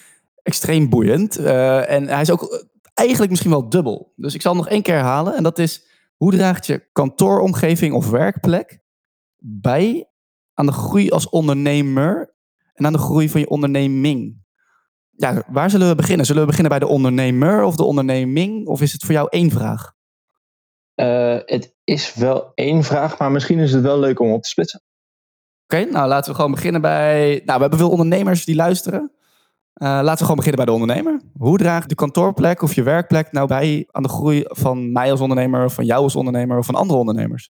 extreem 0.45 0.89
boeiend. 0.89 1.39
Uh, 1.39 1.92
en 1.92 2.07
hij 2.07 2.21
is 2.21 2.31
ook 2.31 2.44
eh, 2.44 2.59
eigenlijk 2.94 3.30
misschien 3.30 3.51
wel 3.51 3.69
dubbel. 3.69 4.13
Dus 4.15 4.33
ik 4.33 4.42
zal 4.42 4.56
nog 4.56 4.68
één 4.68 4.81
keer 4.81 4.94
herhalen. 4.94 5.36
En 5.36 5.44
dat 5.44 5.59
is, 5.59 5.86
hoe 6.15 6.31
draagt 6.31 6.65
je 6.65 6.89
kantooromgeving 6.92 7.94
of 7.94 8.09
werkplek 8.09 8.80
bij 9.38 10.09
aan 10.53 10.65
de 10.65 10.71
groei 10.71 11.09
als 11.09 11.30
ondernemer 11.30 12.33
en 12.74 12.86
aan 12.86 12.94
de 12.94 13.00
groei 13.00 13.30
van 13.30 13.39
je 13.39 13.50
onderneming? 13.50 14.44
Ja, 15.12 15.44
waar 15.47 15.69
zullen 15.69 15.88
we 15.88 15.95
beginnen? 15.95 16.25
Zullen 16.25 16.42
we 16.42 16.47
beginnen 16.47 16.71
bij 16.71 16.88
de 16.88 16.94
ondernemer 16.94 17.63
of 17.63 17.75
de 17.75 17.83
onderneming? 17.83 18.68
Of 18.68 18.81
is 18.81 18.94
het 18.94 19.03
voor 19.03 19.13
jou 19.13 19.27
één 19.30 19.51
vraag? 19.51 19.94
Uh, 20.95 21.39
het 21.45 21.75
is 21.83 22.13
wel 22.13 22.51
één 22.53 22.83
vraag, 22.83 23.18
maar 23.18 23.31
misschien 23.31 23.59
is 23.59 23.71
het 23.71 23.83
wel 23.83 24.00
leuk 24.00 24.19
om 24.19 24.31
op 24.31 24.44
te 24.44 24.50
splitsen. 24.50 24.81
Oké, 25.63 25.75
okay, 25.75 25.92
nou 25.92 26.07
laten 26.07 26.30
we 26.30 26.36
gewoon 26.36 26.51
beginnen 26.51 26.81
bij. 26.81 27.42
Nou, 27.45 27.56
we 27.56 27.62
hebben 27.62 27.80
veel 27.80 27.89
ondernemers 27.89 28.45
die 28.45 28.56
luisteren. 28.56 29.15
Uh, 29.81 29.88
laten 29.88 30.18
we 30.18 30.22
gewoon 30.22 30.36
beginnen 30.36 30.66
bij 30.66 30.75
de 30.75 30.81
ondernemer. 30.81 31.22
Hoe 31.38 31.57
draagt 31.57 31.89
de 31.89 31.95
kantoorplek 31.95 32.62
of 32.62 32.74
je 32.74 32.83
werkplek 32.83 33.31
nou 33.31 33.48
bij 33.48 33.88
aan 33.92 34.04
de 34.04 34.10
groei 34.10 34.44
van 34.45 34.92
mij 34.92 35.12
als 35.12 35.22
ondernemer, 35.22 35.72
van 35.72 35.86
jou 35.86 36.04
als 36.04 36.16
ondernemer 36.16 36.57
of 36.57 36.66
van 36.66 36.75
andere 36.75 37.00
ondernemers? 37.00 37.50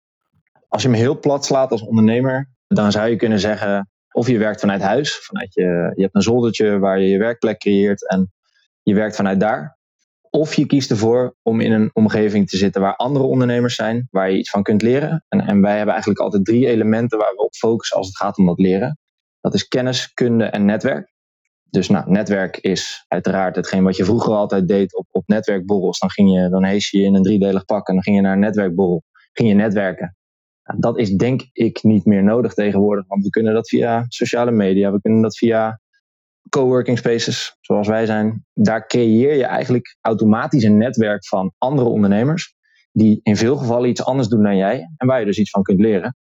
Als 0.67 0.81
je 0.81 0.87
hem 0.87 0.97
heel 0.97 1.19
plat 1.19 1.45
slaat 1.45 1.71
als 1.71 1.81
ondernemer, 1.81 2.49
dan 2.67 2.91
zou 2.91 3.09
je 3.09 3.15
kunnen 3.15 3.39
zeggen: 3.39 3.89
of 4.11 4.27
je 4.27 4.37
werkt 4.37 4.59
vanuit 4.59 4.81
huis, 4.81 5.17
vanuit 5.17 5.53
je, 5.53 5.91
je 5.95 6.01
hebt 6.01 6.15
een 6.15 6.21
zoldertje 6.21 6.79
waar 6.79 6.99
je 6.99 7.07
je 7.07 7.17
werkplek 7.17 7.59
creëert 7.59 8.09
en 8.09 8.31
je 8.81 8.93
werkt 8.93 9.15
vanuit 9.15 9.39
daar. 9.39 9.77
Of 10.29 10.53
je 10.53 10.65
kiest 10.65 10.91
ervoor 10.91 11.35
om 11.41 11.59
in 11.59 11.71
een 11.71 11.89
omgeving 11.93 12.49
te 12.49 12.57
zitten 12.57 12.81
waar 12.81 12.95
andere 12.95 13.25
ondernemers 13.25 13.75
zijn, 13.75 14.07
waar 14.11 14.31
je 14.31 14.37
iets 14.37 14.49
van 14.49 14.63
kunt 14.63 14.81
leren. 14.81 15.25
En, 15.27 15.41
en 15.41 15.61
wij 15.61 15.75
hebben 15.75 15.93
eigenlijk 15.93 16.19
altijd 16.19 16.45
drie 16.45 16.67
elementen 16.67 17.17
waar 17.17 17.33
we 17.35 17.43
op 17.43 17.55
focussen 17.55 17.97
als 17.97 18.07
het 18.07 18.17
gaat 18.17 18.37
om 18.37 18.45
dat 18.45 18.59
leren. 18.59 18.99
Dat 19.41 19.53
is 19.53 19.67
kennis, 19.67 20.13
kunde 20.13 20.45
en 20.45 20.65
netwerk. 20.65 21.13
Dus 21.75 21.89
nou, 21.89 22.11
netwerk 22.11 22.57
is 22.57 23.05
uiteraard 23.07 23.55
hetgeen 23.55 23.83
wat 23.83 23.95
je 23.95 24.05
vroeger 24.05 24.33
altijd 24.33 24.67
deed 24.67 24.95
op, 24.95 25.07
op 25.11 25.23
netwerkborrels. 25.27 25.99
Dan, 25.99 26.09
ging 26.09 26.33
je, 26.33 26.49
dan 26.49 26.63
hees 26.63 26.89
je 26.89 27.01
in 27.01 27.15
een 27.15 27.23
driedelig 27.23 27.65
pak 27.65 27.87
en 27.87 27.93
dan 27.93 28.03
ging 28.03 28.15
je 28.15 28.21
naar 28.21 28.33
een 28.33 28.39
netwerkborrel. 28.39 29.03
Ging 29.33 29.49
je 29.49 29.55
netwerken. 29.55 30.15
Nou, 30.63 30.79
dat 30.79 30.97
is 30.97 31.11
denk 31.11 31.41
ik 31.53 31.83
niet 31.83 32.05
meer 32.05 32.23
nodig 32.23 32.53
tegenwoordig, 32.53 33.07
want 33.07 33.23
we 33.23 33.29
kunnen 33.29 33.53
dat 33.53 33.67
via 33.67 34.05
sociale 34.07 34.51
media, 34.51 34.91
we 34.91 35.01
kunnen 35.01 35.21
dat 35.21 35.37
via 35.37 35.79
coworking 36.49 36.97
spaces, 36.97 37.57
zoals 37.61 37.87
wij 37.87 38.05
zijn. 38.05 38.45
Daar 38.53 38.87
creëer 38.87 39.35
je 39.35 39.45
eigenlijk 39.45 39.97
automatisch 40.01 40.63
een 40.63 40.77
netwerk 40.77 41.27
van 41.27 41.53
andere 41.57 41.89
ondernemers, 41.89 42.55
die 42.91 43.19
in 43.23 43.37
veel 43.37 43.57
gevallen 43.57 43.89
iets 43.89 44.03
anders 44.03 44.27
doen 44.27 44.43
dan 44.43 44.57
jij 44.57 44.89
en 44.97 45.07
waar 45.07 45.19
je 45.19 45.25
dus 45.25 45.37
iets 45.37 45.49
van 45.49 45.63
kunt 45.63 45.79
leren. 45.79 46.15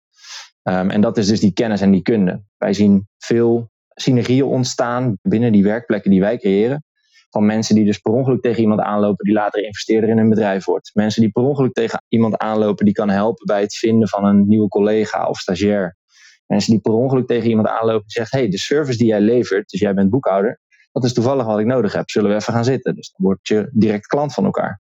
Um, 0.64 0.90
en 0.90 1.02
dat 1.02 1.18
is 1.18 1.28
dus 1.28 1.40
die 1.40 1.54
kennis 1.54 1.82
en 1.82 1.92
die 1.92 2.02
kunde. 2.02 2.44
Wij 2.58 2.74
zien 2.74 3.08
veel 3.18 3.71
synergieën 3.94 4.46
ontstaan 4.46 5.18
binnen 5.22 5.52
die 5.52 5.64
werkplekken 5.64 6.12
die 6.12 6.20
wij 6.20 6.38
creëren. 6.38 6.84
Van 7.30 7.46
mensen 7.46 7.76
die 7.76 7.86
dus 7.86 7.98
per 7.98 8.12
ongeluk 8.12 8.42
tegen 8.42 8.62
iemand 8.62 8.80
aanlopen 8.80 9.26
die 9.26 9.34
later 9.34 9.64
investeerder 9.64 10.10
in 10.10 10.18
een 10.18 10.30
bedrijf 10.30 10.66
wordt. 10.66 10.92
Mensen 10.94 11.22
die 11.22 11.32
per 11.32 11.44
ongeluk 11.44 11.74
tegen 11.74 12.04
iemand 12.08 12.38
aanlopen 12.38 12.86
die 12.86 12.94
kan 12.94 13.10
helpen 13.10 13.46
bij 13.46 13.62
het 13.62 13.76
vinden 13.76 14.08
van 14.08 14.26
een 14.26 14.48
nieuwe 14.48 14.68
collega 14.68 15.28
of 15.28 15.38
stagiair. 15.38 15.98
Mensen 16.46 16.72
die 16.72 16.82
per 16.82 16.94
ongeluk 16.94 17.28
tegen 17.28 17.50
iemand 17.50 17.68
aanlopen 17.68 18.04
die 18.08 18.12
zegt: 18.12 18.32
hey, 18.32 18.50
de 18.50 18.58
service 18.58 18.98
die 18.98 19.08
jij 19.08 19.22
levert, 19.22 19.70
dus 19.70 19.80
jij 19.80 19.94
bent 19.94 20.10
boekhouder, 20.10 20.60
dat 20.92 21.04
is 21.04 21.14
toevallig 21.14 21.46
wat 21.46 21.60
ik 21.60 21.66
nodig 21.66 21.94
heb. 21.94 22.10
Zullen 22.10 22.30
we 22.30 22.36
even 22.36 22.54
gaan 22.54 22.64
zitten? 22.64 22.96
Dus 22.96 23.12
dan 23.12 23.26
word 23.26 23.48
je 23.48 23.70
direct 23.74 24.08
klant 24.08 24.34
van 24.34 24.46
elkaar. 24.46 24.82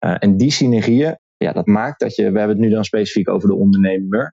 Uh, 0.00 0.14
en 0.18 0.36
die 0.36 0.50
synergieën, 0.50 1.18
ja, 1.36 1.52
dat 1.52 1.66
maakt 1.66 2.00
dat 2.00 2.14
je, 2.14 2.22
we 2.22 2.38
hebben 2.38 2.56
het 2.56 2.66
nu 2.66 2.70
dan 2.70 2.84
specifiek 2.84 3.28
over 3.28 3.48
de 3.48 3.54
ondernemer 3.54 4.34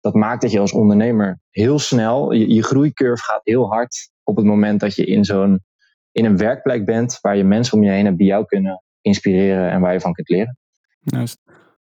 dat 0.00 0.14
maakt 0.14 0.42
dat 0.42 0.50
je 0.50 0.60
als 0.60 0.72
ondernemer 0.72 1.40
heel 1.50 1.78
snel, 1.78 2.32
je, 2.32 2.54
je 2.54 2.62
groeicurve 2.62 3.24
gaat 3.24 3.40
heel 3.44 3.68
hard 3.68 4.10
op 4.22 4.36
het 4.36 4.44
moment 4.44 4.80
dat 4.80 4.94
je 4.94 5.04
in 5.04 5.24
zo'n 5.24 5.64
in 6.12 6.24
een 6.24 6.36
werkplek 6.36 6.84
bent 6.84 7.18
waar 7.20 7.36
je 7.36 7.44
mensen 7.44 7.76
om 7.76 7.84
je 7.84 7.90
heen 7.90 8.04
hebt 8.04 8.18
die 8.18 8.26
jou 8.26 8.44
kunnen 8.44 8.82
inspireren 9.00 9.70
en 9.70 9.80
waar 9.80 9.92
je 9.92 10.00
van 10.00 10.12
kunt 10.12 10.28
leren. 10.28 10.58
Juist. 11.00 11.38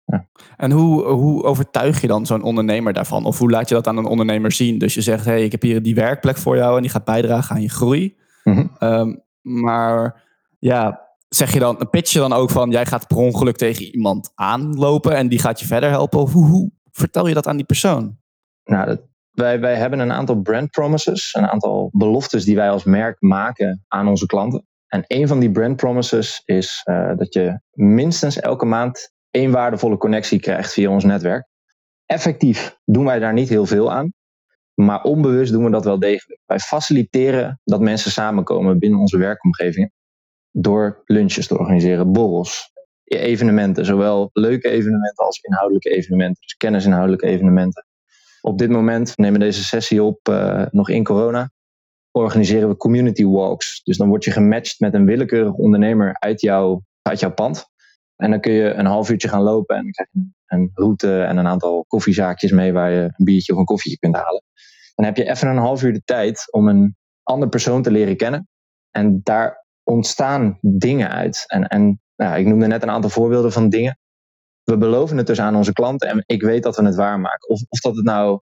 Ja. 0.06 0.28
En 0.58 0.72
hoe, 0.72 1.04
hoe 1.04 1.44
overtuig 1.44 2.02
je 2.02 2.08
dan 2.08 2.26
zo'n 2.26 2.44
ondernemer 2.44 2.94
daarvan? 2.94 3.26
Of 3.26 3.38
hoe 3.38 3.50
laat 3.50 3.70
je 3.70 3.76
dat 3.76 3.88
aan 3.88 3.98
een 3.98 4.06
ondernemer 4.06 4.52
zien? 4.52 4.78
Dus 4.78 4.94
je 4.94 5.02
zegt, 5.02 5.26
hey, 5.26 5.44
ik 5.44 5.52
heb 5.52 5.62
hier 5.62 5.84
die 5.84 5.96
werkplek 5.96 6.38
voor 6.38 6.56
jou 6.56 6.76
en 6.76 6.82
die 6.82 6.92
gaat 6.92 7.06
bijdragen 7.06 7.56
aan 7.56 7.62
je 7.62 7.70
groei. 7.70 8.18
Mm 8.44 8.72
-hmm. 8.80 9.22
maar 9.42 10.24
ja, 10.60 11.02
zeg 11.30 11.54
je 11.54 11.60
dan, 11.60 11.88
pitch 11.90 12.12
je 12.12 12.20
dan 12.20 12.34
ook 12.34 12.50
van, 12.50 12.72
jij 12.72 12.86
gaat 12.86 13.08
per 13.08 13.18
ongeluk 13.18 13.56
tegen 13.56 13.86
iemand 13.86 14.32
aanlopen 14.36 15.16
en 15.16 15.28
die 15.28 15.40
gaat 15.40 15.60
je 15.60 15.66
verder 15.66 15.90
helpen? 15.90 16.20
Of 16.20 16.34
hoe, 16.34 16.48
hoe, 16.48 16.72
vertel 16.94 17.28
je 17.28 17.34
dat 17.34 17.48
aan 17.48 17.56
die 17.56 17.66
persoon? 17.66 18.18
Nou, 18.64 18.86
dat, 18.86 19.02
wij, 19.32 19.60
wij 19.60 19.76
hebben 19.76 20.00
een 20.00 20.12
aantal 20.12 20.42
brand 20.42 20.70
promises, 20.70 21.34
een 21.34 21.48
aantal 21.48 21.90
beloftes 21.92 22.46
die 22.46 22.56
wij 22.56 22.70
als 22.70 22.84
merk 22.84 23.22
maken 23.22 23.84
aan 23.88 24.08
onze 24.08 24.26
klanten. 24.26 24.68
En 24.88 25.04
een 25.08 25.28
van 25.28 25.40
die 25.40 25.52
brand 25.52 25.76
promises 25.76 26.42
is 26.46 26.82
uh, 26.90 27.12
dat 27.16 27.34
je 27.34 27.60
minstens 27.72 28.40
elke 28.40 28.66
maand 28.66 29.12
één 29.30 29.52
waardevolle 29.52 29.98
connectie 29.98 30.40
krijgt 30.40 30.74
via 30.74 30.90
ons 30.90 31.04
netwerk. 31.04 31.48
Effectief 32.06 32.78
doen 32.86 33.06
wij 33.06 33.20
daar 33.20 33.34
niet 33.34 33.50
heel 33.50 33.66
veel 33.66 33.92
aan. 33.92 34.14
Maar 34.74 35.02
onbewust 35.04 35.52
doen 35.52 35.64
we 35.64 35.72
dat 35.72 35.84
wel 35.84 36.00
degelijk. 36.00 36.42
Wij 36.46 36.60
faciliteren 36.60 37.60
dat 37.64 37.82
mensen 37.82 38.12
samenkomen 38.12 38.80
binnen 38.80 39.00
onze 39.00 39.18
werkomgevingen. 39.18 39.92
Door 40.52 41.02
lunches 41.06 41.48
te 41.48 41.58
organiseren, 41.58 42.12
borrels, 42.12 42.72
evenementen. 43.04 43.86
Zowel 43.86 44.30
leuke 44.34 44.70
evenementen 44.70 45.26
als 45.26 45.40
inhoudelijke 45.40 45.90
evenementen. 45.90 46.42
Dus 46.42 46.56
kennisinhoudelijke 46.56 47.28
evenementen. 47.28 47.86
Op 48.42 48.58
dit 48.58 48.70
moment, 48.70 49.10
we 49.16 49.22
nemen 49.22 49.40
deze 49.40 49.64
sessie 49.64 50.04
op 50.04 50.28
uh, 50.30 50.66
nog 50.72 50.90
in 50.90 51.04
corona, 51.04 51.52
organiseren 52.12 52.70
we 52.70 52.78
community 52.78 53.26
walks. 53.26 53.82
Dus 53.84 53.98
dan 53.98 54.08
word 54.08 54.24
je 54.24 54.32
gematcht 54.32 54.80
met 54.80 54.94
een 54.94 55.06
willekeurig 55.06 55.54
ondernemer 55.54 56.16
uit, 56.20 56.42
jou, 56.42 56.82
uit 57.02 57.20
jouw 57.20 57.34
pand. 57.34 57.66
En 58.16 58.30
dan 58.30 58.40
kun 58.40 58.52
je 58.52 58.74
een 58.74 58.86
half 58.86 59.10
uurtje 59.10 59.28
gaan 59.28 59.42
lopen 59.42 59.76
en 59.76 59.82
dan 59.84 59.92
krijg 59.92 60.10
je 60.12 60.22
een 60.46 60.72
route 60.74 61.22
en 61.22 61.38
een 61.38 61.48
aantal 61.48 61.86
koffiezaakjes 61.88 62.52
mee 62.52 62.74
waar 62.74 62.92
je 62.92 63.02
een 63.02 63.26
biertje 63.26 63.54
of 63.54 63.60
een 63.60 63.66
koffietje 63.66 64.00
kunt 64.00 64.16
halen. 64.16 64.44
Dan 64.96 65.06
heb 65.06 65.18
je 65.18 65.30
even 65.30 65.48
een 65.48 65.58
half 65.58 65.84
uur 65.84 65.94
de 65.94 66.02
tijd 66.06 66.52
om 66.52 66.68
een 66.68 66.96
ander 67.24 67.50
persoon 67.50 67.82
te 67.82 67.92
leren 67.92 68.18
kennen. 68.18 68.48
En 68.92 69.20
daar 69.24 69.63
ontstaan 69.84 70.58
dingen 70.62 71.10
uit. 71.10 71.44
En, 71.48 71.68
en 71.68 72.02
nou, 72.16 72.40
ik 72.40 72.46
noemde 72.46 72.68
net 72.68 72.84
een 72.84 72.90
aantal 72.90 73.10
voorbeelden 73.10 73.52
van 73.52 73.70
dingen. 73.70 73.98
We 74.64 74.78
beloven 74.78 75.18
het 75.18 75.28
dus 75.28 75.40
aan 75.40 75.56
onze 75.56 75.74
klanten 75.74 76.10
en 76.10 76.24
ik 76.26 76.42
weet 76.42 76.64
dat 76.64 76.76
we 76.76 76.86
het 76.86 76.96
waarmaken. 76.96 77.50
Of, 77.50 77.62
of 77.70 77.80
dat 77.80 77.96
het 77.96 78.06
nou 78.06 78.42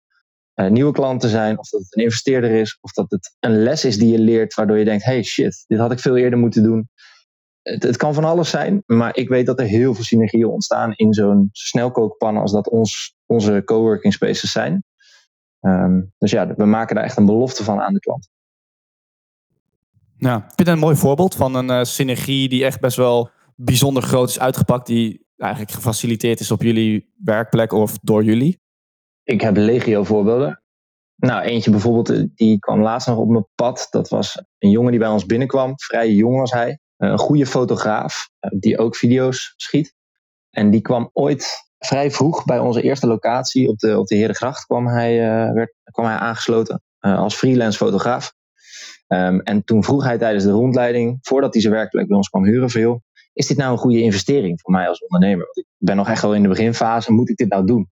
uh, 0.54 0.70
nieuwe 0.70 0.92
klanten 0.92 1.28
zijn, 1.28 1.58
of 1.58 1.68
dat 1.68 1.80
het 1.80 1.96
een 1.96 2.02
investeerder 2.02 2.50
is, 2.50 2.78
of 2.80 2.92
dat 2.92 3.10
het 3.10 3.36
een 3.40 3.62
les 3.62 3.84
is 3.84 3.98
die 3.98 4.12
je 4.12 4.18
leert 4.18 4.54
waardoor 4.54 4.78
je 4.78 4.84
denkt: 4.84 5.04
hey 5.04 5.22
shit, 5.22 5.64
dit 5.66 5.78
had 5.78 5.92
ik 5.92 5.98
veel 5.98 6.16
eerder 6.16 6.38
moeten 6.38 6.62
doen. 6.62 6.88
Het, 7.62 7.82
het 7.82 7.96
kan 7.96 8.14
van 8.14 8.24
alles 8.24 8.50
zijn, 8.50 8.82
maar 8.86 9.16
ik 9.16 9.28
weet 9.28 9.46
dat 9.46 9.60
er 9.60 9.66
heel 9.66 9.94
veel 9.94 10.04
synergieën 10.04 10.46
ontstaan 10.46 10.92
in 10.94 11.12
zo'n 11.12 11.48
snelkookpan 11.52 12.36
als 12.36 12.52
dat 12.52 12.68
ons, 12.68 13.14
onze 13.26 13.62
coworking 13.64 14.12
spaces 14.12 14.52
zijn. 14.52 14.84
Um, 15.60 16.12
dus 16.18 16.30
ja, 16.30 16.54
we 16.54 16.64
maken 16.64 16.94
daar 16.94 17.04
echt 17.04 17.16
een 17.16 17.26
belofte 17.26 17.64
van 17.64 17.80
aan 17.80 17.94
de 17.94 18.00
klant. 18.00 18.28
Ja, 20.20 20.36
ik 20.36 20.42
vind 20.42 20.58
het 20.58 20.68
een 20.68 20.78
mooi 20.78 20.96
voorbeeld 20.96 21.34
van 21.34 21.54
een 21.54 21.68
uh, 21.68 21.82
synergie 21.82 22.48
die 22.48 22.64
echt 22.64 22.80
best 22.80 22.96
wel 22.96 23.30
bijzonder 23.56 24.02
groot 24.02 24.28
is 24.28 24.40
uitgepakt, 24.40 24.86
die 24.86 25.26
eigenlijk 25.36 25.72
gefaciliteerd 25.72 26.40
is 26.40 26.50
op 26.50 26.62
jullie 26.62 27.12
werkplek 27.24 27.72
of 27.72 27.98
door 28.02 28.24
jullie. 28.24 28.60
Ik 29.22 29.40
heb 29.40 29.56
legio 29.56 30.04
voorbeelden. 30.04 30.62
Nou, 31.16 31.42
eentje 31.42 31.70
bijvoorbeeld, 31.70 32.10
eh, 32.10 32.24
die 32.34 32.58
kwam 32.58 32.80
laatst 32.80 33.08
nog 33.08 33.16
op 33.16 33.28
mijn 33.28 33.46
pad. 33.54 33.86
Dat 33.90 34.08
was 34.08 34.42
een 34.58 34.70
jongen 34.70 34.90
die 34.90 35.00
bij 35.00 35.08
ons 35.08 35.26
binnenkwam. 35.26 35.72
Vrij 35.76 36.10
jong 36.10 36.38
was 36.38 36.50
hij. 36.50 36.78
Een 36.96 37.18
goede 37.18 37.46
fotograaf, 37.46 38.28
eh, 38.38 38.50
die 38.58 38.78
ook 38.78 38.96
video's 38.96 39.54
schiet. 39.56 39.94
En 40.50 40.70
die 40.70 40.80
kwam 40.80 41.10
ooit 41.12 41.70
vrij 41.78 42.10
vroeg 42.10 42.44
bij 42.44 42.58
onze 42.58 42.82
eerste 42.82 43.06
locatie 43.06 43.68
op 43.68 43.78
de, 43.78 43.98
op 43.98 44.06
de 44.06 44.14
Herengracht 44.16 44.64
kwam 44.64 44.86
hij, 44.86 45.14
uh, 45.14 45.52
werd, 45.52 45.74
kwam 45.84 46.06
hij 46.06 46.16
aangesloten 46.16 46.82
uh, 47.00 47.18
als 47.18 47.34
freelance 47.34 47.78
fotograaf. 47.78 48.32
Um, 49.12 49.40
en 49.40 49.64
toen 49.64 49.84
vroeg 49.84 50.04
hij 50.04 50.18
tijdens 50.18 50.44
de 50.44 50.50
rondleiding, 50.50 51.18
voordat 51.22 51.52
hij 51.52 51.62
zijn 51.62 51.74
werkplek 51.74 52.06
bij 52.06 52.16
ons 52.16 52.28
kwam 52.28 52.44
huren, 52.44 52.70
veel, 52.70 53.02
is 53.32 53.46
dit 53.46 53.56
nou 53.56 53.72
een 53.72 53.78
goede 53.78 54.00
investering 54.00 54.60
voor 54.60 54.72
mij 54.72 54.88
als 54.88 55.00
ondernemer? 55.00 55.44
Want 55.44 55.56
ik 55.56 55.66
ben 55.78 55.96
nog 55.96 56.08
echt 56.08 56.22
wel 56.22 56.34
in 56.34 56.42
de 56.42 56.48
beginfase, 56.48 57.12
moet 57.12 57.28
ik 57.28 57.36
dit 57.36 57.48
nou 57.48 57.66
doen? 57.66 57.90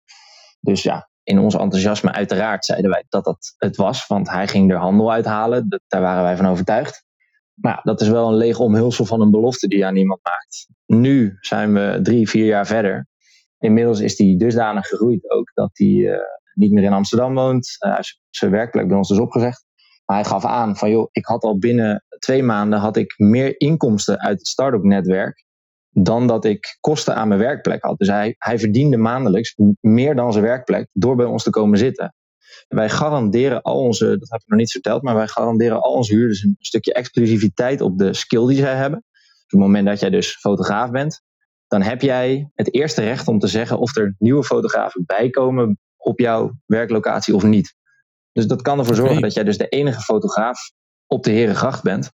Dus 0.61 0.83
ja, 0.83 1.09
in 1.23 1.39
ons 1.39 1.55
enthousiasme 1.55 2.13
uiteraard 2.13 2.65
zeiden 2.65 2.91
wij 2.91 3.05
dat 3.09 3.25
dat 3.25 3.55
het 3.57 3.77
was, 3.77 4.07
want 4.07 4.31
hij 4.31 4.49
ging 4.49 4.71
er 4.71 4.79
handel 4.79 5.13
uithalen, 5.13 5.69
dat, 5.69 5.81
daar 5.89 6.01
waren 6.01 6.23
wij 6.23 6.37
van 6.37 6.47
overtuigd. 6.47 7.05
Maar 7.55 7.81
dat 7.83 8.01
is 8.01 8.09
wel 8.09 8.29
een 8.29 8.37
leeg 8.37 8.59
omhulsel 8.59 9.05
van 9.05 9.21
een 9.21 9.31
belofte 9.31 9.69
die 9.69 9.87
aan 9.87 9.97
iemand 9.97 10.21
maakt. 10.23 10.69
Nu 10.87 11.37
zijn 11.41 11.73
we 11.73 11.99
drie, 12.03 12.29
vier 12.29 12.47
jaar 12.47 12.67
verder 12.67 13.07
Inmiddels 13.63 14.01
is 14.01 14.19
hij 14.19 14.35
dusdanig 14.39 14.87
gegroeid 14.87 15.31
ook 15.31 15.51
dat 15.55 15.71
hij 15.73 15.87
uh, 15.87 16.17
niet 16.55 16.73
meer 16.73 16.83
in 16.83 16.93
Amsterdam 16.93 17.35
woont. 17.35 17.77
Uh, 17.87 17.99
zijn 18.31 18.51
werkplek 18.51 18.89
bij 18.89 18.97
ons 18.97 19.11
is 19.11 19.19
opgezegd. 19.19 19.65
Hij 20.13 20.25
gaf 20.25 20.45
aan 20.45 20.77
van 20.77 20.91
joh, 20.91 21.09
ik 21.13 21.27
had 21.27 21.43
al 21.43 21.59
binnen 21.59 22.05
twee 22.19 22.43
maanden 22.43 22.79
had 22.79 22.97
ik 22.97 23.15
meer 23.17 23.61
inkomsten 23.61 24.21
uit 24.21 24.39
het 24.39 24.49
start-up 24.49 24.83
netwerk 24.83 25.45
dan 25.91 26.27
dat 26.27 26.45
ik 26.45 26.77
kosten 26.81 27.15
aan 27.15 27.29
mijn 27.29 27.41
werkplek 27.41 27.83
had. 27.83 27.99
Dus 27.99 28.09
hij, 28.09 28.35
hij 28.39 28.59
verdiende 28.59 28.97
maandelijks 28.97 29.55
meer 29.81 30.15
dan 30.15 30.33
zijn 30.33 30.45
werkplek 30.45 30.89
door 30.93 31.17
bij 31.17 31.27
ons 31.27 31.43
te 31.43 31.51
komen 31.51 31.79
zitten. 31.79 32.15
Wij 32.69 32.89
garanderen 32.89 33.63
al 33.63 33.79
onze, 33.79 34.19
dat 34.19 34.31
heb 34.31 34.41
ik 34.41 34.49
nog 34.49 34.59
niet 34.59 34.71
verteld, 34.71 35.03
maar 35.03 35.15
wij 35.15 35.29
garanderen 35.29 35.83
al 35.83 35.93
onze 35.93 36.15
huurders 36.15 36.43
een 36.43 36.57
stukje 36.59 36.93
exclusiviteit 36.93 37.81
op 37.81 37.99
de 37.99 38.15
skill 38.15 38.47
die 38.47 38.57
zij 38.57 38.75
hebben. 38.75 38.99
Op 38.99 39.51
het 39.51 39.61
moment 39.61 39.87
dat 39.87 40.01
jij 40.01 40.11
dus 40.11 40.37
fotograaf 40.37 40.91
bent, 40.91 41.23
dan 41.67 41.83
heb 41.83 42.01
jij 42.01 42.51
het 42.55 42.75
eerste 42.75 43.03
recht 43.03 43.29
om 43.29 43.39
te 43.39 43.47
zeggen 43.47 43.79
of 43.79 43.97
er 43.97 44.15
nieuwe 44.19 44.45
fotografen 44.45 45.05
bijkomen 45.07 45.79
op 45.97 46.21
jouw 46.21 46.53
werklocatie 46.67 47.35
of 47.35 47.43
niet. 47.43 47.75
Dus 48.33 48.47
dat 48.47 48.63
kan 48.63 48.79
ervoor 48.79 48.95
zorgen 48.95 49.23
dat 49.23 49.35
jij 49.35 49.45
dus 49.45 49.59
de 49.59 49.69
enige 49.69 50.01
fotograaf 50.01 50.73
op 51.07 51.25
de 51.25 51.31
Herengracht 51.31 51.83
bent. 51.83 52.11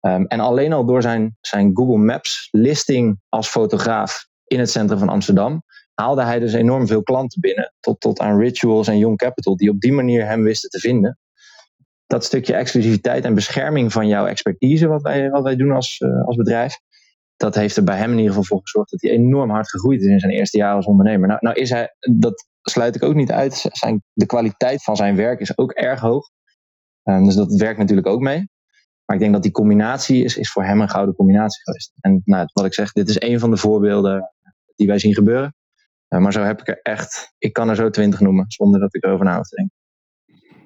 Um, 0.00 0.26
en 0.26 0.40
alleen 0.40 0.72
al 0.72 0.84
door 0.84 1.02
zijn, 1.02 1.36
zijn 1.40 1.70
Google 1.74 1.98
Maps 1.98 2.48
listing 2.50 3.20
als 3.28 3.48
fotograaf 3.48 4.26
in 4.46 4.58
het 4.58 4.70
centrum 4.70 4.98
van 4.98 5.08
Amsterdam, 5.08 5.62
haalde 5.94 6.22
hij 6.22 6.38
dus 6.38 6.52
enorm 6.52 6.86
veel 6.86 7.02
klanten 7.02 7.40
binnen. 7.40 7.72
Tot, 7.80 8.00
tot 8.00 8.20
aan 8.20 8.40
Rituals 8.40 8.88
en 8.88 8.98
Young 8.98 9.16
Capital, 9.16 9.56
die 9.56 9.70
op 9.70 9.80
die 9.80 9.92
manier 9.92 10.26
hem 10.26 10.42
wisten 10.42 10.70
te 10.70 10.78
vinden. 10.78 11.18
Dat 12.06 12.24
stukje 12.24 12.54
exclusiviteit 12.54 13.24
en 13.24 13.34
bescherming 13.34 13.92
van 13.92 14.08
jouw 14.08 14.26
expertise, 14.26 14.86
wat 14.86 15.02
wij, 15.02 15.30
wat 15.30 15.42
wij 15.42 15.56
doen 15.56 15.70
als, 15.70 16.00
uh, 16.00 16.26
als 16.26 16.36
bedrijf, 16.36 16.78
dat 17.36 17.54
heeft 17.54 17.76
er 17.76 17.84
bij 17.84 17.96
hem 17.96 18.10
in 18.10 18.16
ieder 18.16 18.30
geval 18.30 18.44
voor 18.44 18.60
gezorgd 18.60 18.90
dat 18.90 19.02
hij 19.02 19.10
enorm 19.10 19.50
hard 19.50 19.70
gegroeid 19.70 20.00
is 20.00 20.06
in 20.06 20.20
zijn 20.20 20.32
eerste 20.32 20.56
jaar 20.56 20.74
als 20.74 20.86
ondernemer. 20.86 21.28
Nou, 21.28 21.38
nou 21.42 21.56
is 21.56 21.70
hij, 21.70 21.94
dat 21.98 22.46
sluit 22.70 22.94
ik 22.96 23.02
ook 23.02 23.14
niet 23.14 23.32
uit. 23.32 23.68
Zijn, 23.72 24.02
de 24.12 24.26
kwaliteit 24.26 24.82
van 24.82 24.96
zijn 24.96 25.16
werk 25.16 25.40
is 25.40 25.58
ook 25.58 25.72
erg 25.72 26.00
hoog. 26.00 26.30
Um, 27.02 27.24
dus 27.24 27.34
dat 27.34 27.52
werkt 27.52 27.78
natuurlijk 27.78 28.06
ook 28.06 28.20
mee. 28.20 28.48
Maar 29.04 29.16
ik 29.16 29.22
denk 29.22 29.32
dat 29.32 29.42
die 29.42 29.52
combinatie 29.52 30.24
is, 30.24 30.36
is 30.36 30.50
voor 30.52 30.64
hem 30.64 30.80
een 30.80 30.90
gouden 30.90 31.14
combinatie 31.14 31.62
geweest. 31.62 31.92
En 32.00 32.22
nou, 32.24 32.48
wat 32.52 32.64
ik 32.64 32.74
zeg, 32.74 32.92
dit 32.92 33.08
is 33.08 33.20
een 33.20 33.38
van 33.38 33.50
de 33.50 33.56
voorbeelden 33.56 34.32
die 34.76 34.86
wij 34.86 34.98
zien 34.98 35.14
gebeuren. 35.14 35.54
Uh, 36.08 36.20
maar 36.20 36.32
zo 36.32 36.42
heb 36.42 36.60
ik 36.60 36.68
er 36.68 36.80
echt, 36.82 37.34
ik 37.38 37.52
kan 37.52 37.68
er 37.68 37.76
zo 37.76 37.90
twintig 37.90 38.20
noemen, 38.20 38.44
zonder 38.48 38.80
dat 38.80 38.94
ik 38.94 39.04
erover 39.04 39.24
na 39.24 39.36
hoef 39.36 39.48
te 39.48 39.56
denken. 39.56 39.76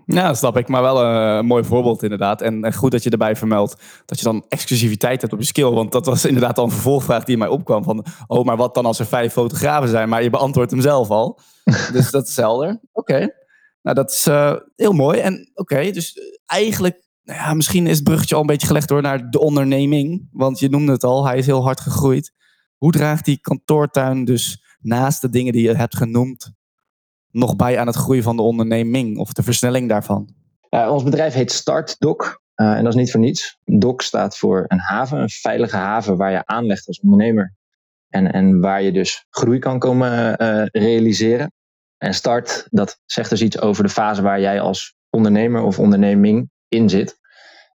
Ja, 0.06 0.26
dat 0.26 0.36
snap 0.36 0.56
ik. 0.56 0.68
Maar 0.68 0.82
wel 0.82 1.04
een 1.04 1.46
mooi 1.46 1.64
voorbeeld 1.64 2.02
inderdaad. 2.02 2.40
En 2.40 2.74
goed 2.74 2.90
dat 2.90 3.02
je 3.02 3.10
erbij 3.10 3.36
vermeldt 3.36 3.76
dat 4.06 4.18
je 4.18 4.24
dan 4.24 4.44
exclusiviteit 4.48 5.20
hebt 5.20 5.32
op 5.32 5.38
je 5.38 5.46
skill. 5.46 5.70
Want 5.70 5.92
dat 5.92 6.06
was 6.06 6.24
inderdaad 6.24 6.58
al 6.58 6.64
een 6.64 6.70
vervolgvraag 6.70 7.24
die 7.24 7.36
mij 7.36 7.48
opkwam. 7.48 7.84
Van, 7.84 8.04
oh, 8.26 8.44
maar 8.44 8.56
wat 8.56 8.74
dan 8.74 8.86
als 8.86 8.98
er 8.98 9.06
vijf 9.06 9.32
fotografen 9.32 9.88
zijn? 9.88 10.08
Maar 10.08 10.22
je 10.22 10.30
beantwoordt 10.30 10.70
hem 10.70 10.80
zelf 10.80 11.10
al. 11.10 11.40
dus 11.92 12.10
dat 12.10 12.28
is 12.28 12.36
helder. 12.36 12.80
Oké. 12.92 13.28
Nou, 13.82 13.96
dat 13.96 14.10
is 14.10 14.26
uh, 14.26 14.54
heel 14.76 14.92
mooi. 14.92 15.18
En 15.18 15.50
oké, 15.54 15.90
dus 15.90 16.18
eigenlijk, 16.46 17.08
nou 17.22 17.38
ja, 17.38 17.54
misschien 17.54 17.86
is 17.86 17.96
het 17.96 18.04
bruggetje 18.04 18.34
al 18.34 18.40
een 18.40 18.46
beetje 18.46 18.66
gelegd 18.66 18.88
door 18.88 19.02
naar 19.02 19.30
de 19.30 19.38
onderneming. 19.38 20.28
Want 20.32 20.58
je 20.58 20.68
noemde 20.68 20.92
het 20.92 21.04
al, 21.04 21.26
hij 21.26 21.38
is 21.38 21.46
heel 21.46 21.62
hard 21.62 21.80
gegroeid. 21.80 22.32
Hoe 22.76 22.92
draagt 22.92 23.24
die 23.24 23.40
kantoortuin 23.40 24.24
dus 24.24 24.62
naast 24.80 25.20
de 25.20 25.28
dingen 25.28 25.52
die 25.52 25.62
je 25.62 25.76
hebt 25.76 25.96
genoemd 25.96 26.52
nog 27.32 27.56
bij 27.56 27.78
aan 27.78 27.86
het 27.86 27.96
groeien 27.96 28.22
van 28.22 28.36
de 28.36 28.42
onderneming 28.42 29.18
of 29.18 29.32
de 29.32 29.42
versnelling 29.42 29.88
daarvan? 29.88 30.34
ons 30.70 31.02
bedrijf 31.02 31.34
heet 31.34 31.52
StartDoc. 31.52 32.40
Uh, 32.56 32.76
en 32.76 32.84
dat 32.84 32.92
is 32.92 32.98
niet 32.98 33.10
voor 33.10 33.20
niets. 33.20 33.58
DOC 33.64 34.02
staat 34.02 34.36
voor 34.36 34.64
een 34.68 34.78
haven, 34.78 35.18
een 35.18 35.28
veilige 35.28 35.76
haven 35.76 36.16
waar 36.16 36.30
je 36.30 36.46
aanlegt 36.46 36.86
als 36.86 37.00
ondernemer. 37.00 37.54
En, 38.08 38.32
en 38.32 38.60
waar 38.60 38.82
je 38.82 38.92
dus 38.92 39.26
groei 39.30 39.58
kan 39.58 39.78
komen 39.78 40.42
uh, 40.42 40.64
realiseren. 40.66 41.52
En 41.98 42.14
start, 42.14 42.66
dat 42.70 43.00
zegt 43.04 43.30
dus 43.30 43.42
iets 43.42 43.60
over 43.60 43.82
de 43.82 43.88
fase 43.88 44.22
waar 44.22 44.40
jij 44.40 44.60
als 44.60 44.94
ondernemer 45.10 45.62
of 45.62 45.78
onderneming 45.78 46.50
in 46.68 46.88
zit. 46.88 47.18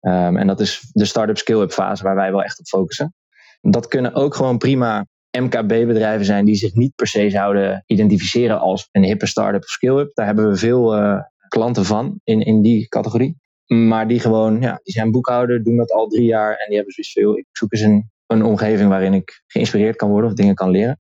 Um, 0.02 0.38
en 0.38 0.48
dat 0.48 0.60
is 0.60 0.90
de 0.92 1.06
start-up 1.06 1.38
skill-up 1.38 1.72
fase 1.72 2.04
waar 2.04 2.16
wij 2.16 2.32
wel 2.32 2.44
echt 2.44 2.60
op 2.60 2.66
focussen. 2.66 3.14
Dat 3.62 3.88
kunnen 3.88 4.14
ook 4.14 4.36
gewoon 4.36 4.58
prima 4.58 5.06
MKB-bedrijven 5.39 6.25
zijn 6.25 6.46
die 6.46 6.56
zich 6.56 6.74
niet 6.74 6.96
per 6.96 7.08
se 7.08 7.29
zouden 7.29 7.84
identificeren 7.86 8.60
als 8.60 8.89
een 8.91 9.03
hippe 9.03 9.25
start-up 9.25 9.63
of 9.63 9.70
skill-up. 9.70 10.13
Daar 10.13 10.25
hebben 10.25 10.50
we 10.50 10.58
veel 10.58 10.98
uh, 10.98 11.20
klanten 11.48 11.86
van 11.86 12.20
in, 12.24 12.41
in 12.41 12.62
die 12.62 12.88
categorie. 12.88 13.38
Maar 13.65 14.08
die 14.08 14.20
gewoon, 14.20 14.62
ja, 14.62 14.79
die 14.84 14.94
zijn 14.94 15.12
boekhouder, 15.12 15.63
doen 15.63 15.77
dat 15.77 15.91
al 15.91 16.08
drie 16.08 16.25
jaar 16.25 16.51
en 16.51 16.65
die 16.67 16.75
hebben 16.75 16.94
zoiets 16.94 17.13
veel. 17.13 17.38
Ik 17.38 17.46
zoek 17.51 17.74
eens 17.74 17.82
een, 17.82 18.12
een 18.27 18.44
omgeving 18.44 18.89
waarin 18.89 19.13
ik 19.13 19.44
geïnspireerd 19.48 19.96
kan 19.96 20.10
worden 20.10 20.29
of 20.29 20.36
dingen 20.36 20.56
kan 20.56 20.70
leren. 20.70 21.00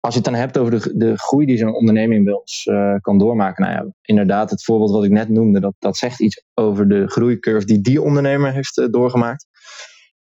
Als 0.00 0.14
je 0.14 0.20
het 0.20 0.30
dan 0.30 0.40
hebt 0.40 0.58
over 0.58 0.80
de, 0.80 0.96
de 0.96 1.18
groei 1.18 1.46
die 1.46 1.56
zo'n 1.56 1.74
onderneming 1.74 2.24
bij 2.24 2.34
ons 2.34 2.66
uh, 2.66 2.94
kan 3.00 3.18
doormaken. 3.18 3.64
Nou 3.64 3.76
ja, 3.76 3.92
inderdaad, 4.02 4.50
het 4.50 4.64
voorbeeld 4.64 4.90
wat 4.90 5.04
ik 5.04 5.10
net 5.10 5.28
noemde, 5.28 5.60
dat, 5.60 5.74
dat 5.78 5.96
zegt 5.96 6.20
iets 6.20 6.44
over 6.54 6.88
de 6.88 7.08
groeicurve 7.08 7.66
die 7.66 7.80
die 7.80 8.02
ondernemer 8.02 8.52
heeft 8.52 8.78
uh, 8.78 8.86
doorgemaakt. 8.90 9.46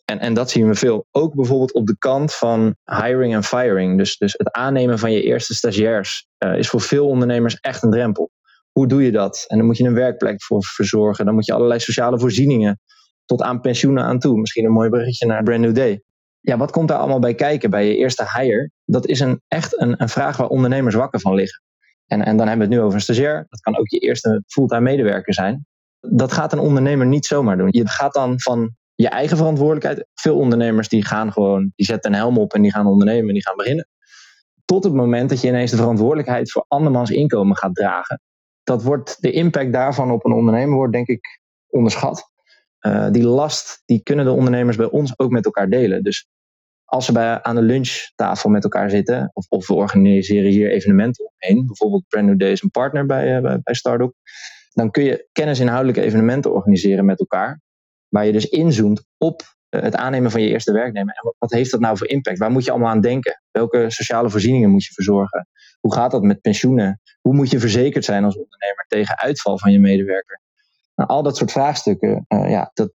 En, 0.07 0.19
en 0.19 0.35
dat 0.35 0.51
zien 0.51 0.69
we 0.69 0.75
veel. 0.75 1.07
Ook 1.11 1.35
bijvoorbeeld 1.35 1.73
op 1.73 1.87
de 1.87 1.97
kant 1.99 2.35
van 2.35 2.77
hiring 2.85 3.35
en 3.35 3.45
firing. 3.45 3.99
Dus, 3.99 4.17
dus 4.17 4.33
het 4.33 4.53
aannemen 4.53 4.99
van 4.99 5.13
je 5.13 5.23
eerste 5.23 5.55
stagiairs 5.55 6.27
uh, 6.39 6.59
is 6.59 6.69
voor 6.69 6.81
veel 6.81 7.07
ondernemers 7.09 7.61
echt 7.61 7.83
een 7.83 7.91
drempel. 7.91 8.31
Hoe 8.73 8.87
doe 8.87 9.05
je 9.05 9.13
dat? 9.13 9.45
En 9.49 9.57
dan 9.57 9.67
moet 9.67 9.77
je 9.77 9.85
een 9.85 9.95
werkplek 9.95 10.43
voor 10.43 10.65
verzorgen. 10.65 11.25
Dan 11.25 11.35
moet 11.35 11.47
je 11.47 11.53
allerlei 11.53 11.81
sociale 11.81 12.19
voorzieningen 12.19 12.81
tot 13.25 13.43
aan 13.43 13.61
pensioenen 13.61 14.05
aan 14.05 14.19
toe. 14.19 14.39
Misschien 14.39 14.65
een 14.65 14.73
mooi 14.73 14.89
berichtje 14.89 15.27
naar 15.27 15.43
Brand 15.43 15.61
New 15.61 15.75
Day. 15.75 16.03
Ja, 16.41 16.57
wat 16.57 16.71
komt 16.71 16.89
daar 16.89 16.99
allemaal 16.99 17.19
bij 17.19 17.35
kijken 17.35 17.71
bij 17.71 17.87
je 17.87 17.97
eerste 17.97 18.27
hire? 18.37 18.71
Dat 18.85 19.07
is 19.07 19.21
een, 19.21 19.41
echt 19.49 19.81
een, 19.81 20.03
een 20.03 20.09
vraag 20.09 20.37
waar 20.37 20.49
ondernemers 20.49 20.95
wakker 20.95 21.21
van 21.21 21.35
liggen. 21.35 21.63
En, 22.07 22.25
en 22.25 22.37
dan 22.37 22.49
hebben 22.49 22.69
we 22.69 22.73
het 22.73 22.81
nu 22.81 22.87
over 22.87 22.95
een 22.95 23.05
stagiair. 23.05 23.47
Dat 23.49 23.61
kan 23.61 23.79
ook 23.79 23.89
je 23.89 23.99
eerste 23.99 24.43
fulltime 24.47 24.81
medewerker 24.81 25.35
zijn. 25.35 25.67
Dat 26.01 26.33
gaat 26.33 26.53
een 26.53 26.59
ondernemer 26.59 27.07
niet 27.07 27.27
zomaar 27.27 27.57
doen. 27.57 27.69
Je 27.71 27.89
gaat 27.89 28.13
dan 28.13 28.41
van 28.41 28.77
je 28.97 29.09
eigen 29.09 29.37
verantwoordelijkheid. 29.37 30.07
Veel 30.15 30.37
ondernemers 30.37 30.89
die 30.89 31.05
gaan 31.05 31.33
gewoon, 31.33 31.73
die 31.77 31.87
zetten 31.87 32.13
een 32.13 32.19
helm 32.19 32.39
op 32.39 32.53
en 32.53 32.63
die 32.63 32.73
gaan 32.73 32.87
ondernemen 32.87 33.29
en 33.29 33.35
die 33.35 33.47
gaan 33.47 33.57
beginnen. 33.57 33.89
Tot 34.65 34.85
het 34.85 34.93
moment 34.93 35.29
dat 35.29 35.41
je 35.41 35.49
ineens 35.49 35.71
de 35.71 35.77
verantwoordelijkheid 35.77 36.51
voor 36.53 36.65
andermans 36.69 37.11
inkomen 37.11 37.57
gaat 37.57 37.75
dragen. 37.75 38.21
Dat 38.63 38.83
wordt, 38.83 39.17
de 39.21 39.31
impact 39.31 39.73
daarvan 39.73 40.11
op 40.11 40.25
een 40.25 40.33
ondernemer 40.33 40.77
wordt 40.77 40.93
denk 40.93 41.07
ik 41.07 41.41
onderschat. 41.67 42.31
Uh, 42.81 43.11
die 43.11 43.27
last 43.27 43.83
die 43.85 44.03
kunnen 44.03 44.25
de 44.25 44.31
ondernemers 44.31 44.77
bij 44.77 44.91
ons 44.91 45.19
ook 45.19 45.31
met 45.31 45.45
elkaar 45.45 45.71
delen. 45.71 46.03
Dus 46.03 46.29
als 46.85 47.05
ze 47.05 47.13
bij, 47.13 47.43
aan 47.43 47.55
de 47.55 47.63
lunchtafel 47.63 48.51
met 48.51 48.65
elkaar 48.65 48.91
zitten, 48.91 49.31
of, 49.33 49.47
of 49.49 49.67
we 49.67 49.75
organiseren 49.75 50.51
hier 50.51 50.71
evenementen 50.71 51.31
omheen, 51.33 51.67
bijvoorbeeld 51.67 52.05
Brand 52.09 52.27
New 52.27 52.39
Day 52.39 52.51
is 52.51 52.63
een 52.63 52.71
partner 52.71 53.07
bij, 53.07 53.37
uh, 53.37 53.43
bij, 53.43 53.61
bij 53.63 53.75
Startup, 53.75 54.15
dan 54.73 54.91
kun 54.91 55.05
je 55.05 55.29
kennisinhoudelijke 55.33 56.03
evenementen 56.03 56.53
organiseren 56.53 57.05
met 57.05 57.19
elkaar, 57.19 57.61
waar 58.17 58.27
je 58.27 58.33
dus 58.33 58.49
inzoomt 58.49 59.05
op 59.19 59.43
uh, 59.71 59.83
het 59.83 59.95
aannemen 59.95 60.31
van 60.31 60.41
je 60.41 60.49
eerste 60.49 60.73
werknemer. 60.73 61.15
En 61.15 61.35
wat, 61.39 61.51
heeft 61.51 61.71
dat 61.71 61.81
nou 61.81 61.97
voor 61.97 62.09
impact? 62.09 62.39
Waar 62.39 62.51
moet 62.51 62.65
je 62.65 62.71
allemaal 62.71 62.91
aan 62.91 63.01
denken? 63.01 63.43
Welke 63.51 63.91
sociale 63.91 64.31
voorzieningen 64.31 64.71
moet 64.71 64.85
je 64.85 64.93
verzorgen? 64.93 65.49
Hoe 65.81 65.95
gaat 65.95 66.11
dat 66.11 66.23
met 66.23 66.41
pensioenen? 66.41 67.01
Hoe 67.21 67.35
moet 67.35 67.51
je 67.51 67.59
verzekerd 67.59 68.05
zijn 68.05 68.25
als 68.25 68.37
ondernemer 68.37 68.85
tegen 68.89 69.19
uitval 69.19 69.59
van 69.59 69.73
je 69.73 69.81
medewerker? 69.81 70.41
Nou, 70.95 71.11
al 71.11 71.23
dat 71.23 71.37
soort 71.37 71.53
vraagstukken, 71.53 72.25
uh, 72.29 72.51
ja, 72.51 72.71
dat, 72.75 72.93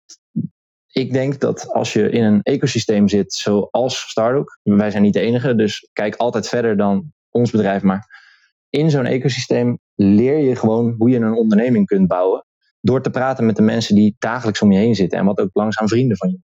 ik 0.91 1.13
denk 1.13 1.39
dat 1.39 1.69
als 1.69 1.93
je 1.93 2.09
in 2.09 2.23
een 2.23 2.41
ecosysteem 2.41 3.07
zit 3.07 3.33
zoals 3.33 3.99
Stardock, 3.99 4.59
wij 4.63 4.91
zijn 4.91 5.03
niet 5.03 5.13
de 5.13 5.19
enige, 5.19 5.55
dus 5.55 5.89
kijk 5.93 6.15
altijd 6.15 6.47
verder 6.47 6.77
dan 6.77 7.13
ons 7.29 7.51
bedrijf, 7.51 7.81
maar 7.81 8.19
in 8.69 8.89
zo'n 8.89 9.05
ecosysteem 9.05 9.79
leer 9.95 10.37
je 10.37 10.55
gewoon 10.55 10.95
hoe 10.97 11.09
je 11.09 11.17
een 11.17 11.33
onderneming 11.33 11.85
kunt 11.85 12.07
bouwen 12.07 12.45
door 12.81 13.01
te 13.01 13.09
praten 13.09 13.45
met 13.45 13.55
de 13.55 13.61
mensen 13.61 13.95
die 13.95 14.15
dagelijks 14.19 14.61
om 14.61 14.71
je 14.71 14.79
heen 14.79 14.95
zitten 14.95 15.19
en 15.19 15.25
wat 15.25 15.39
ook 15.39 15.49
langzaam 15.53 15.87
vrienden 15.87 16.17
van 16.17 16.29
je 16.29 16.39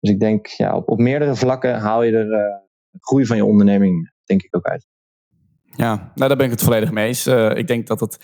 Dus 0.00 0.10
ik 0.10 0.20
denk, 0.20 0.46
ja, 0.46 0.76
op, 0.76 0.88
op 0.88 0.98
meerdere 0.98 1.34
vlakken 1.34 1.78
haal 1.78 2.02
je 2.02 2.12
er 2.12 2.30
uh, 2.30 2.40
groei 3.00 3.26
van 3.26 3.36
je 3.36 3.44
onderneming, 3.44 4.12
denk 4.24 4.42
ik 4.42 4.56
ook 4.56 4.66
uit. 4.66 4.86
Ja, 5.76 6.12
nou, 6.14 6.28
daar 6.28 6.36
ben 6.36 6.46
ik 6.46 6.52
het 6.52 6.62
volledig 6.62 6.90
mee 6.90 7.06
eens. 7.06 7.26
Uh, 7.26 7.56
ik 7.56 7.66
denk 7.66 7.86
dat 7.86 8.00
het. 8.00 8.18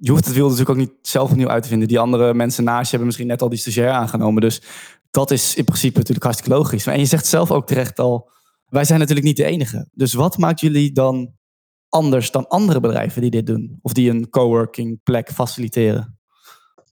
Je 0.00 0.10
hoeft 0.10 0.24
het 0.24 0.34
wiel 0.34 0.44
natuurlijk 0.44 0.70
ook 0.70 0.76
niet 0.76 0.92
zelf 1.02 1.30
opnieuw 1.30 1.48
uit 1.48 1.62
te 1.62 1.68
vinden. 1.68 1.88
Die 1.88 1.98
andere 1.98 2.34
mensen 2.34 2.64
naast 2.64 2.82
je 2.82 2.88
hebben 2.88 3.06
misschien 3.06 3.26
net 3.26 3.42
al 3.42 3.48
die 3.48 3.58
stagiair 3.58 3.90
aangenomen. 3.90 4.40
Dus 4.40 4.62
dat 5.10 5.30
is 5.30 5.54
in 5.54 5.64
principe 5.64 5.98
natuurlijk 5.98 6.24
hartstikke 6.24 6.56
logisch. 6.56 6.86
En 6.86 6.98
je 6.98 7.04
zegt 7.04 7.26
zelf 7.26 7.50
ook 7.50 7.66
terecht 7.66 7.98
al. 7.98 8.30
Wij 8.66 8.84
zijn 8.84 8.98
natuurlijk 8.98 9.26
niet 9.26 9.36
de 9.36 9.44
enige. 9.44 9.88
Dus 9.92 10.12
wat 10.12 10.38
maakt 10.38 10.60
jullie 10.60 10.92
dan 10.92 11.34
anders 11.88 12.30
dan 12.30 12.48
andere 12.48 12.80
bedrijven 12.80 13.20
die 13.20 13.30
dit 13.30 13.46
doen? 13.46 13.78
Of 13.82 13.92
die 13.92 14.10
een 14.10 14.28
coworking 14.28 15.02
plek 15.02 15.30
faciliteren? 15.32 16.18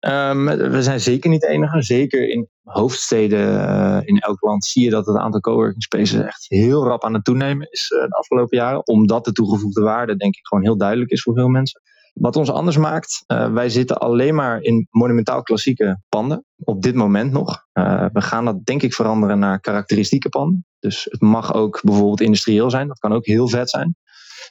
Um, 0.00 0.44
we 0.44 0.82
zijn 0.82 1.00
zeker 1.00 1.30
niet 1.30 1.40
de 1.40 1.46
enige. 1.46 1.82
Zeker 1.82 2.28
in 2.28 2.48
hoofdsteden 2.62 3.54
uh, 3.54 3.98
in 4.04 4.18
elk 4.18 4.40
land 4.40 4.64
zie 4.64 4.84
je 4.84 4.90
dat 4.90 5.06
het 5.06 5.16
aantal 5.16 5.40
coworking 5.40 5.82
spaces 5.82 6.20
echt 6.20 6.46
heel 6.48 6.84
rap 6.84 7.04
aan 7.04 7.14
het 7.14 7.24
toenemen 7.24 7.70
is 7.70 7.90
uh, 7.90 8.02
de 8.02 8.16
afgelopen 8.16 8.58
jaren. 8.58 8.86
Omdat 8.86 9.24
de 9.24 9.32
toegevoegde 9.32 9.82
waarde 9.82 10.16
denk 10.16 10.36
ik 10.36 10.46
gewoon 10.46 10.64
heel 10.64 10.76
duidelijk 10.76 11.10
is 11.10 11.22
voor 11.22 11.34
veel 11.34 11.48
mensen. 11.48 11.80
Wat 12.12 12.36
ons 12.36 12.50
anders 12.50 12.76
maakt, 12.76 13.24
uh, 13.26 13.52
wij 13.52 13.68
zitten 13.68 13.98
alleen 13.98 14.34
maar 14.34 14.60
in 14.60 14.86
monumentaal 14.90 15.42
klassieke 15.42 16.00
panden. 16.08 16.44
Op 16.58 16.82
dit 16.82 16.94
moment 16.94 17.32
nog. 17.32 17.64
we 18.12 18.20
gaan 18.20 18.44
dat 18.44 18.64
denk 18.64 18.82
ik 18.82 18.94
veranderen 18.94 19.38
naar 19.38 19.60
karakteristieke 19.60 20.28
panden. 20.28 20.66
Dus 20.78 21.06
het 21.10 21.20
mag 21.20 21.54
ook 21.54 21.80
bijvoorbeeld 21.82 22.20
industrieel 22.20 22.70
zijn. 22.70 22.88
Dat 22.88 22.98
kan 22.98 23.12
ook 23.12 23.26
heel 23.26 23.48
vet 23.48 23.70
zijn. 23.70 23.96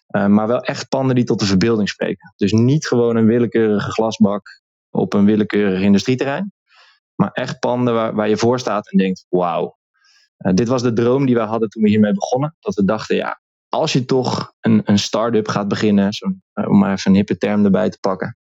maar 0.08 0.48
wel 0.48 0.62
echt 0.62 0.90
panden 0.90 1.16
die 1.16 1.24
tot 1.24 1.40
de 1.40 1.46
verbeelding 1.46 1.90
spreken. 1.90 2.34
Dus 2.36 2.52
niet 2.52 2.88
gewoon 2.88 3.16
een 3.16 3.26
willekeurige 3.26 3.92
glasbak 3.92 4.62
op 4.90 5.14
een 5.14 5.26
willekeurig 5.26 5.82
industrieterrein. 5.82 6.52
Maar 7.16 7.32
echt 7.32 7.60
panden 7.60 7.94
waar, 7.94 8.16
waar 8.16 8.30
je 8.30 8.38
voor 8.38 8.60
staat 8.60 8.92
en 8.92 8.98
denkt: 8.98 9.26
wauw. 9.30 9.78
Uh, 10.38 10.54
dit 10.54 10.68
was 10.68 10.82
de 10.82 10.94
droom 10.94 11.26
die 11.26 11.36
we 11.36 11.42
hadden 11.42 11.70
toen 11.70 11.84
we 11.84 11.90
hiermee 11.90 12.14
begonnen. 12.14 12.56
Dat 12.60 12.76
we 12.76 12.86
dachten: 12.86 13.16
ja, 13.16 13.42
als 13.70 13.94
je 13.94 14.06
toch 14.06 14.54
een, 14.60 14.82
een 14.86 15.00
start-up 15.00 15.48
gaat 15.48 15.68
beginnen, 15.68 16.10
uh, 16.54 16.70
om 16.70 16.80
maar 16.80 16.92
even 16.92 17.12
een 17.12 17.18
hippe 17.18 17.38
term 17.38 17.66
erbij 17.66 17.90
te 17.90 18.00
pakken. 18.00 18.38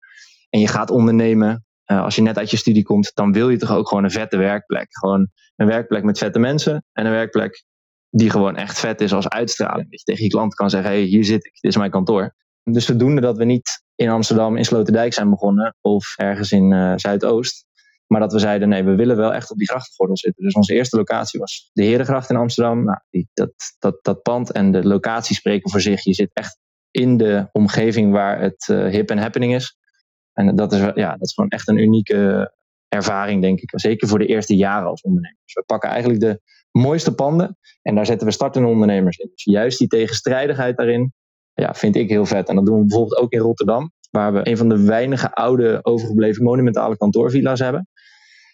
En 0.49 0.59
je 0.59 0.67
gaat 0.67 0.89
ondernemen, 0.89 1.65
uh, 1.91 2.03
als 2.03 2.15
je 2.15 2.21
net 2.21 2.37
uit 2.37 2.51
je 2.51 2.57
studie 2.57 2.83
komt, 2.83 3.11
dan 3.13 3.31
wil 3.31 3.49
je 3.49 3.57
toch 3.57 3.71
ook 3.71 3.87
gewoon 3.87 4.03
een 4.03 4.11
vette 4.11 4.37
werkplek. 4.37 4.87
Gewoon 4.89 5.29
een 5.55 5.67
werkplek 5.67 6.03
met 6.03 6.17
vette 6.17 6.39
mensen 6.39 6.85
en 6.91 7.05
een 7.05 7.11
werkplek 7.11 7.65
die 8.09 8.29
gewoon 8.29 8.55
echt 8.55 8.79
vet 8.79 9.01
is 9.01 9.13
als 9.13 9.29
uitstraling. 9.29 9.89
Dat 9.89 9.99
je 9.99 10.05
tegen 10.05 10.23
je 10.23 10.29
klant 10.29 10.53
kan 10.53 10.69
zeggen: 10.69 10.91
hey, 10.91 11.01
hier 11.01 11.25
zit 11.25 11.45
ik, 11.45 11.53
dit 11.53 11.71
is 11.71 11.77
mijn 11.77 11.91
kantoor. 11.91 12.35
Dus 12.63 12.85
zodoende 12.85 13.21
dat 13.21 13.37
we 13.37 13.45
niet 13.45 13.83
in 13.99 14.09
Amsterdam 14.09 14.57
in 14.57 14.65
Sloterdijk 14.65 15.13
zijn 15.13 15.29
begonnen 15.29 15.75
of 15.81 16.13
ergens 16.17 16.51
in 16.51 16.71
uh, 16.71 16.93
Zuidoost. 16.95 17.65
Maar 18.07 18.19
dat 18.19 18.33
we 18.33 18.39
zeiden, 18.39 18.69
nee, 18.69 18.83
we 18.83 18.95
willen 18.95 19.17
wel 19.17 19.33
echt 19.33 19.51
op 19.51 19.57
die 19.57 19.67
grachtengordel 19.67 20.17
zitten. 20.17 20.43
Dus 20.43 20.53
onze 20.53 20.73
eerste 20.73 20.97
locatie 20.97 21.39
was 21.39 21.69
de 21.73 21.83
Herengracht 21.83 22.29
in 22.29 22.35
Amsterdam. 22.35 22.83
Nou, 22.83 22.99
die, 23.09 23.29
dat, 23.33 23.99
dat, 24.01 24.21
pand 24.21 24.51
en 24.51 24.71
de 24.71 24.83
locatie 24.83 25.35
spreken 25.35 25.69
voor 25.69 25.81
zich. 25.81 26.03
Je 26.03 26.13
zit 26.13 26.29
echt 26.33 26.57
in 26.91 27.17
de 27.17 27.49
omgeving 27.51 28.11
waar 28.11 28.41
het 28.41 28.67
uh, 28.71 28.87
hip 28.87 29.09
en 29.09 29.17
happening 29.17 29.55
is. 29.55 29.77
En 30.33 30.55
dat 30.55 30.73
is, 30.73 30.79
ja, 30.79 31.11
dat 31.11 31.27
is 31.27 31.33
gewoon 31.33 31.49
echt 31.49 31.67
een 31.67 31.77
unieke 31.77 32.53
ervaring, 32.87 33.41
denk 33.41 33.59
ik. 33.59 33.69
Zeker 33.79 34.07
voor 34.07 34.19
de 34.19 34.25
eerste 34.25 34.55
jaren 34.55 34.87
als 34.87 35.01
ondernemer. 35.01 35.39
Dus 35.43 35.53
we 35.53 35.63
pakken 35.65 35.89
eigenlijk 35.89 36.19
de 36.19 36.41
mooiste 36.71 37.15
panden 37.15 37.57
en 37.81 37.95
daar 37.95 38.05
zetten 38.05 38.27
we 38.27 38.33
startende 38.33 38.67
ondernemers 38.67 39.17
in. 39.17 39.29
Dus 39.31 39.43
juist 39.43 39.77
die 39.77 39.87
tegenstrijdigheid 39.87 40.77
daarin, 40.77 41.13
ja, 41.59 41.73
vind 41.73 41.95
ik 41.95 42.09
heel 42.09 42.25
vet. 42.25 42.49
En 42.49 42.55
dat 42.55 42.65
doen 42.65 42.79
we 42.79 42.85
bijvoorbeeld 42.85 43.17
ook 43.17 43.31
in 43.31 43.39
Rotterdam, 43.39 43.91
waar 44.11 44.33
we 44.33 44.47
een 44.49 44.57
van 44.57 44.69
de 44.69 44.83
weinige 44.83 45.33
oude 45.33 45.79
overgebleven 45.81 46.43
monumentale 46.43 46.97
kantoorvilla's 46.97 47.59
hebben. 47.59 47.87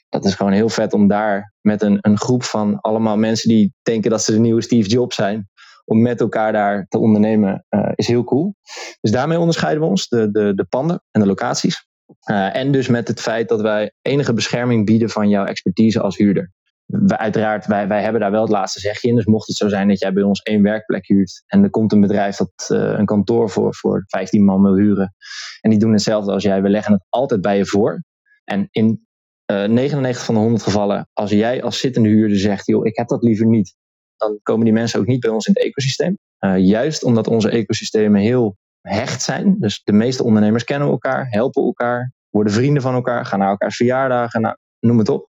Dat 0.09 0.25
is 0.25 0.35
gewoon 0.35 0.51
heel 0.51 0.69
vet 0.69 0.93
om 0.93 1.07
daar 1.07 1.53
met 1.61 1.81
een, 1.81 1.97
een 2.01 2.17
groep 2.17 2.43
van 2.43 2.79
allemaal 2.81 3.17
mensen 3.17 3.49
die 3.49 3.73
denken 3.81 4.11
dat 4.11 4.23
ze 4.23 4.31
de 4.31 4.39
nieuwe 4.39 4.61
Steve 4.61 4.89
Jobs 4.89 5.15
zijn, 5.15 5.49
om 5.85 6.01
met 6.01 6.19
elkaar 6.19 6.51
daar 6.51 6.85
te 6.89 6.97
ondernemen, 6.97 7.65
uh, 7.69 7.91
is 7.95 8.07
heel 8.07 8.23
cool. 8.23 8.55
Dus 9.01 9.11
daarmee 9.11 9.39
onderscheiden 9.39 9.83
we 9.83 9.89
ons, 9.89 10.07
de, 10.07 10.31
de, 10.31 10.53
de 10.55 10.65
panden 10.65 11.03
en 11.11 11.21
de 11.21 11.27
locaties. 11.27 11.87
Uh, 12.29 12.55
en 12.55 12.71
dus 12.71 12.87
met 12.87 13.07
het 13.07 13.21
feit 13.21 13.49
dat 13.49 13.61
wij 13.61 13.91
enige 14.01 14.33
bescherming 14.33 14.85
bieden 14.85 15.09
van 15.09 15.29
jouw 15.29 15.45
expertise 15.45 16.01
als 16.01 16.17
huurder 16.17 16.51
wij, 16.85 17.17
uiteraard, 17.17 17.65
wij, 17.65 17.87
wij 17.87 18.01
hebben 18.01 18.21
daar 18.21 18.31
wel 18.31 18.41
het 18.41 18.49
laatste 18.49 18.79
zegje 18.79 19.07
in. 19.07 19.15
Dus 19.15 19.25
mocht 19.25 19.47
het 19.47 19.57
zo 19.57 19.67
zijn 19.67 19.87
dat 19.87 19.99
jij 19.99 20.13
bij 20.13 20.23
ons 20.23 20.41
één 20.41 20.61
werkplek 20.61 21.07
huurt 21.07 21.43
en 21.47 21.63
er 21.63 21.69
komt 21.69 21.91
een 21.91 22.01
bedrijf 22.01 22.35
dat 22.35 22.69
uh, 22.71 22.97
een 22.97 23.05
kantoor 23.05 23.49
voor, 23.49 23.75
voor 23.75 24.03
15 24.07 24.45
man 24.45 24.61
wil 24.61 24.75
huren 24.75 25.13
en 25.61 25.69
die 25.69 25.79
doen 25.79 25.91
hetzelfde 25.91 26.31
als 26.31 26.43
jij, 26.43 26.61
we 26.61 26.69
leggen 26.69 26.93
het 26.93 27.05
altijd 27.09 27.41
bij 27.41 27.57
je 27.57 27.65
voor. 27.65 28.03
En 28.43 28.67
in 28.71 29.07
uh, 29.51 29.65
99 29.65 30.25
van 30.25 30.35
de 30.35 30.41
100 30.41 30.63
gevallen, 30.63 31.09
als 31.13 31.31
jij 31.31 31.63
als 31.63 31.79
zittende 31.79 32.09
huurder 32.09 32.37
zegt, 32.37 32.65
joh, 32.65 32.85
ik 32.85 32.97
heb 32.97 33.07
dat 33.07 33.23
liever 33.23 33.45
niet, 33.45 33.75
dan 34.17 34.39
komen 34.43 34.65
die 34.65 34.73
mensen 34.73 34.99
ook 34.99 35.05
niet 35.05 35.19
bij 35.19 35.29
ons 35.29 35.47
in 35.47 35.53
het 35.53 35.63
ecosysteem. 35.63 36.17
Uh, 36.39 36.57
juist 36.57 37.03
omdat 37.03 37.27
onze 37.27 37.49
ecosystemen 37.49 38.21
heel 38.21 38.57
hecht 38.81 39.21
zijn. 39.21 39.55
Dus 39.59 39.81
de 39.83 39.91
meeste 39.91 40.23
ondernemers 40.23 40.63
kennen 40.63 40.87
elkaar, 40.87 41.27
helpen 41.29 41.63
elkaar, 41.63 42.13
worden 42.29 42.53
vrienden 42.53 42.81
van 42.81 42.93
elkaar, 42.93 43.25
gaan 43.25 43.39
naar 43.39 43.49
elkaars 43.49 43.75
verjaardagen, 43.75 44.41
nou, 44.41 44.55
noem 44.79 44.97
het 44.97 45.09
op 45.09 45.29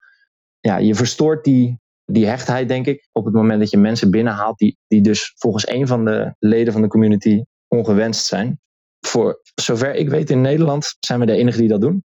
ja, 0.69 0.77
je 0.77 0.95
verstoort 0.95 1.45
die, 1.45 1.81
die 2.05 2.27
hechtheid, 2.27 2.69
denk 2.69 2.87
ik, 2.87 3.09
op 3.13 3.25
het 3.25 3.35
moment 3.35 3.61
dat 3.61 3.71
je 3.71 3.79
mensen 3.79 4.11
binnenhaalt 4.11 4.59
die, 4.59 4.79
die 4.87 5.03
dus 5.03 5.35
volgens 5.37 5.69
een 5.69 5.87
van 5.87 6.05
de 6.05 6.35
leden 6.39 6.73
van 6.73 6.83
de 6.83 6.89
community 6.89 7.43
ongewenst 7.69 8.27
zijn. 8.27 8.61
Voor 9.01 9.41
zover 9.55 9.95
ik 9.95 10.09
weet 10.09 10.31
in 10.31 10.41
Nederland 10.41 10.97
zijn 11.01 11.21
we 11.21 11.27
de 11.27 11.33
enige 11.33 11.59
die 11.59 11.69
dat 11.69 11.81
doen. 11.81 12.05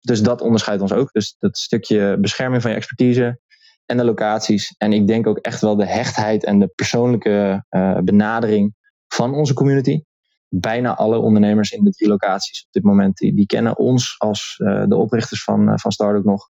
Dus 0.00 0.22
dat 0.22 0.40
onderscheidt 0.40 0.82
ons 0.82 0.92
ook. 0.92 1.12
Dus 1.12 1.36
dat 1.38 1.58
stukje 1.58 2.16
bescherming 2.20 2.62
van 2.62 2.70
je 2.70 2.76
expertise 2.76 3.40
en 3.86 3.96
de 3.96 4.04
locaties. 4.04 4.74
En 4.78 4.92
ik 4.92 5.06
denk 5.06 5.26
ook 5.26 5.38
echt 5.38 5.60
wel 5.60 5.76
de 5.76 5.86
hechtheid 5.86 6.44
en 6.44 6.58
de 6.58 6.72
persoonlijke 6.74 7.64
uh, 7.70 7.98
benadering 7.98 8.74
van 9.06 9.34
onze 9.34 9.54
community. 9.54 10.02
Bijna 10.48 10.96
alle 10.96 11.18
ondernemers 11.18 11.70
in 11.70 11.84
de 11.84 11.90
drie 11.90 12.08
locaties 12.08 12.64
op 12.66 12.72
dit 12.72 12.82
moment, 12.82 13.16
die, 13.16 13.46
kennen 13.46 13.78
ons 13.78 14.14
als 14.18 14.58
uh, 14.58 14.84
de 14.86 14.96
oprichters 14.96 15.44
van, 15.44 15.68
uh, 15.68 15.74
van 15.76 16.22
nog. 16.24 16.48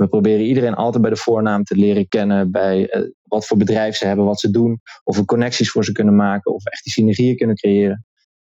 We 0.00 0.08
proberen 0.08 0.44
iedereen 0.44 0.74
altijd 0.74 1.02
bij 1.02 1.10
de 1.10 1.16
voornaam 1.16 1.64
te 1.64 1.76
leren 1.76 2.08
kennen, 2.08 2.50
bij 2.50 2.96
uh, 2.96 3.10
wat 3.22 3.46
voor 3.46 3.56
bedrijf 3.56 3.96
ze 3.96 4.06
hebben, 4.06 4.24
wat 4.24 4.40
ze 4.40 4.50
doen, 4.50 4.80
of 5.04 5.16
we 5.16 5.24
connecties 5.24 5.70
voor 5.70 5.84
ze 5.84 5.92
kunnen 5.92 6.16
maken, 6.16 6.54
of 6.54 6.64
echt 6.64 6.84
die 6.84 6.92
synergieën 6.92 7.36
kunnen 7.36 7.56
creëren. 7.56 8.06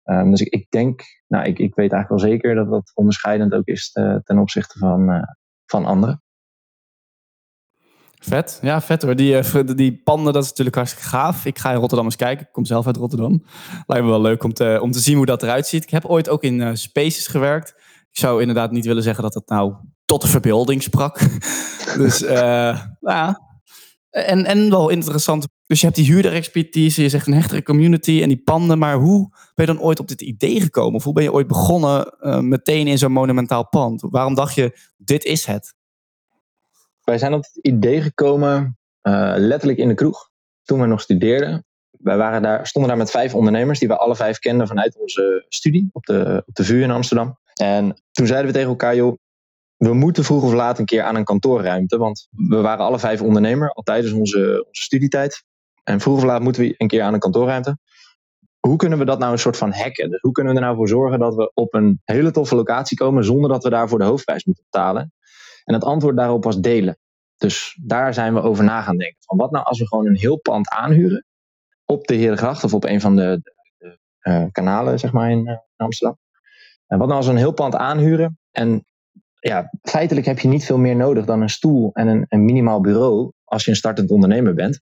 Um, 0.03 0.29
dus 0.29 0.41
ik, 0.41 0.47
ik, 0.53 0.65
denk, 0.69 1.01
nou, 1.27 1.45
ik, 1.45 1.59
ik 1.59 1.75
weet 1.75 1.91
eigenlijk 1.91 2.09
wel 2.09 2.31
zeker 2.31 2.55
dat 2.55 2.69
dat 2.69 2.91
onderscheidend 2.93 3.53
ook 3.53 3.65
is 3.65 3.91
te, 3.91 4.21
ten 4.23 4.37
opzichte 4.37 4.79
van, 4.79 5.09
uh, 5.09 5.21
van 5.65 5.85
anderen. 5.85 6.21
Vet, 8.19 8.59
ja, 8.61 8.81
vet 8.81 9.01
hoor. 9.01 9.15
Die, 9.15 9.73
die 9.75 10.01
panden, 10.03 10.33
dat 10.33 10.43
is 10.43 10.49
natuurlijk 10.49 10.75
hartstikke 10.75 11.09
gaaf. 11.09 11.45
Ik 11.45 11.59
ga 11.59 11.71
in 11.71 11.77
Rotterdam 11.77 12.05
eens 12.05 12.15
kijken. 12.15 12.45
Ik 12.45 12.51
kom 12.51 12.65
zelf 12.65 12.85
uit 12.85 12.97
Rotterdam. 12.97 13.43
Lijkt 13.85 14.03
me 14.05 14.09
wel 14.09 14.21
leuk 14.21 14.43
om 14.43 14.53
te, 14.53 14.79
om 14.81 14.91
te 14.91 14.99
zien 14.99 15.17
hoe 15.17 15.25
dat 15.25 15.43
eruit 15.43 15.67
ziet. 15.67 15.83
Ik 15.83 15.89
heb 15.89 16.05
ooit 16.05 16.29
ook 16.29 16.43
in 16.43 16.77
Spaces 16.77 17.27
gewerkt. 17.27 17.69
Ik 18.11 18.19
zou 18.19 18.41
inderdaad 18.41 18.71
niet 18.71 18.85
willen 18.85 19.03
zeggen 19.03 19.23
dat 19.23 19.33
het 19.33 19.49
nou 19.49 19.75
tot 20.05 20.21
de 20.21 20.27
verbeelding 20.27 20.83
sprak. 20.83 21.19
dus 21.97 22.21
uh, 22.21 22.81
ja. 22.99 23.41
En, 24.09 24.45
en 24.45 24.69
wel 24.69 24.89
interessante 24.89 25.47
Dus 25.65 25.79
je 25.79 25.85
hebt 25.85 25.97
die 25.97 26.11
huurder-expertise, 26.13 27.01
je 27.01 27.09
zegt 27.09 27.27
een 27.27 27.33
hechtere 27.33 27.63
community 27.63 28.21
en 28.21 28.27
die 28.27 28.41
panden. 28.43 28.77
Maar 28.77 28.95
hoe 28.95 29.29
ben 29.29 29.65
je 29.65 29.73
dan 29.73 29.81
ooit 29.81 29.99
op 29.99 30.07
dit 30.07 30.21
idee 30.21 30.61
gekomen? 30.61 30.95
Of 30.95 31.03
hoe 31.03 31.13
ben 31.13 31.23
je 31.23 31.33
ooit 31.33 31.47
begonnen 31.47 32.15
uh, 32.19 32.39
meteen 32.39 32.87
in 32.87 32.97
zo'n 32.97 33.11
monumentaal 33.11 33.67
pand? 33.67 34.01
Waarom 34.09 34.35
dacht 34.35 34.55
je, 34.55 34.77
dit 34.97 35.23
is 35.23 35.45
het? 35.45 35.75
Wij 37.03 37.17
zijn 37.17 37.33
op 37.33 37.43
het 37.43 37.57
idee 37.61 38.01
gekomen 38.01 38.77
uh, 39.01 39.33
letterlijk 39.37 39.79
in 39.79 39.87
de 39.87 39.93
kroeg. 39.93 40.29
Toen 40.63 40.79
we 40.79 40.85
nog 40.85 41.01
studeerden. 41.01 41.65
Wij 41.89 42.17
waren 42.17 42.41
daar, 42.41 42.67
stonden 42.67 42.89
daar 42.89 42.99
met 42.99 43.11
vijf 43.11 43.35
ondernemers 43.35 43.79
die 43.79 43.87
we 43.87 43.97
alle 43.97 44.15
vijf 44.15 44.39
kenden 44.39 44.67
vanuit 44.67 44.97
onze 44.99 45.45
studie 45.49 45.89
op 45.91 46.05
de, 46.05 46.43
op 46.45 46.55
de 46.55 46.63
VU 46.63 46.81
in 46.81 46.91
Amsterdam. 46.91 47.37
En 47.53 48.01
toen 48.11 48.27
zeiden 48.27 48.47
we 48.47 48.53
tegen 48.53 48.69
elkaar, 48.69 48.95
joh, 48.95 49.17
we 49.83 49.93
moeten 49.93 50.23
vroeg 50.23 50.43
of 50.43 50.53
laat 50.53 50.79
een 50.79 50.85
keer 50.85 51.03
aan 51.03 51.15
een 51.15 51.23
kantoorruimte. 51.23 51.97
Want 51.97 52.27
we 52.29 52.61
waren 52.61 52.85
alle 52.85 52.99
vijf 52.99 53.21
ondernemer, 53.21 53.69
al 53.69 53.83
tijdens 53.83 54.13
onze, 54.13 54.65
onze 54.67 54.83
studietijd. 54.83 55.43
En 55.83 55.99
vroeg 55.99 56.17
of 56.17 56.23
laat 56.23 56.41
moeten 56.41 56.61
we 56.61 56.75
een 56.77 56.87
keer 56.87 57.01
aan 57.01 57.13
een 57.13 57.19
kantoorruimte. 57.19 57.77
Hoe 58.59 58.75
kunnen 58.75 58.97
we 58.97 59.05
dat 59.05 59.19
nou 59.19 59.31
een 59.31 59.39
soort 59.39 59.57
van 59.57 59.71
hacken? 59.71 60.09
Dus 60.09 60.21
hoe 60.21 60.31
kunnen 60.31 60.53
we 60.53 60.59
er 60.59 60.65
nou 60.65 60.77
voor 60.77 60.87
zorgen 60.87 61.19
dat 61.19 61.35
we 61.35 61.51
op 61.53 61.73
een 61.73 62.01
hele 62.03 62.31
toffe 62.31 62.55
locatie 62.55 62.97
komen 62.97 63.23
zonder 63.23 63.49
dat 63.49 63.63
we 63.63 63.69
daarvoor 63.69 63.99
de 63.99 64.05
hoofdprijs 64.05 64.45
moeten 64.45 64.63
betalen? 64.71 65.13
En 65.63 65.73
het 65.73 65.83
antwoord 65.83 66.17
daarop 66.17 66.43
was 66.43 66.59
delen. 66.59 66.97
Dus 67.37 67.79
daar 67.81 68.13
zijn 68.13 68.33
we 68.33 68.41
over 68.41 68.63
na 68.63 68.81
gaan 68.81 68.97
denken. 68.97 69.17
Van 69.19 69.37
wat 69.37 69.51
nou 69.51 69.65
als 69.65 69.79
we 69.79 69.87
gewoon 69.87 70.05
een 70.05 70.15
heel 70.15 70.39
pand 70.39 70.69
aanhuren 70.69 71.25
op 71.85 72.07
de 72.07 72.15
Herengracht 72.15 72.63
of 72.63 72.73
op 72.73 72.83
een 72.83 73.01
van 73.01 73.15
de, 73.15 73.41
uh, 74.21 74.45
kanalen 74.51 74.99
zeg 74.99 75.11
maar 75.11 75.31
in, 75.31 75.47
uh, 75.47 75.57
Amsterdam. 75.75 76.17
En 76.87 76.97
wat 76.97 77.07
nou 77.07 77.17
als 77.17 77.25
we 77.25 77.31
een 77.31 77.37
heel 77.37 77.53
pand 77.53 77.75
aanhuren 77.75 78.39
en 78.51 78.85
ja, 79.49 79.69
feitelijk 79.81 80.25
heb 80.25 80.39
je 80.39 80.47
niet 80.47 80.65
veel 80.65 80.77
meer 80.77 80.95
nodig 80.95 81.25
dan 81.25 81.41
een 81.41 81.49
stoel 81.49 81.89
en 81.93 82.07
een, 82.07 82.25
een 82.29 82.45
minimaal 82.45 82.81
bureau 82.81 83.31
als 83.43 83.65
je 83.65 83.69
een 83.69 83.77
startend 83.77 84.11
ondernemer 84.11 84.53
bent. 84.53 84.81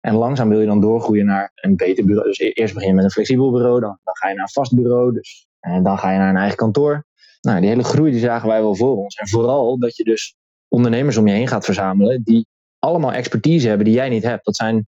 En 0.00 0.14
langzaam 0.14 0.48
wil 0.48 0.60
je 0.60 0.66
dan 0.66 0.80
doorgroeien 0.80 1.26
naar 1.26 1.50
een 1.54 1.76
beter 1.76 2.04
bureau. 2.04 2.28
Dus 2.28 2.38
e-, 2.38 2.50
eerst 2.50 2.74
begin 2.74 2.88
je 2.88 2.94
met 2.94 3.04
een 3.04 3.10
flexibel 3.10 3.50
bureau, 3.50 3.80
dan, 3.80 3.98
dan 4.04 4.16
ga 4.16 4.28
je 4.28 4.34
naar 4.34 4.42
een 4.42 4.50
vast 4.50 4.74
bureau. 4.74 5.12
Dus, 5.12 5.46
en 5.60 5.82
dan 5.82 5.98
ga 5.98 6.12
je 6.12 6.18
naar 6.18 6.28
een 6.28 6.36
eigen 6.36 6.56
kantoor. 6.56 7.04
Nou, 7.40 7.60
die 7.60 7.68
hele 7.68 7.84
groei 7.84 8.10
die 8.10 8.20
zagen 8.20 8.48
wij 8.48 8.60
wel 8.60 8.74
voor 8.74 8.96
ons. 8.96 9.14
En 9.14 9.28
vooral 9.28 9.78
dat 9.78 9.96
je 9.96 10.04
dus 10.04 10.36
ondernemers 10.68 11.16
om 11.16 11.26
je 11.26 11.34
heen 11.34 11.48
gaat 11.48 11.64
verzamelen 11.64 12.22
die 12.22 12.46
allemaal 12.78 13.12
expertise 13.12 13.68
hebben 13.68 13.86
die 13.86 13.94
jij 13.94 14.08
niet 14.08 14.22
hebt. 14.22 14.44
Dat 14.44 14.56
zijn, 14.56 14.86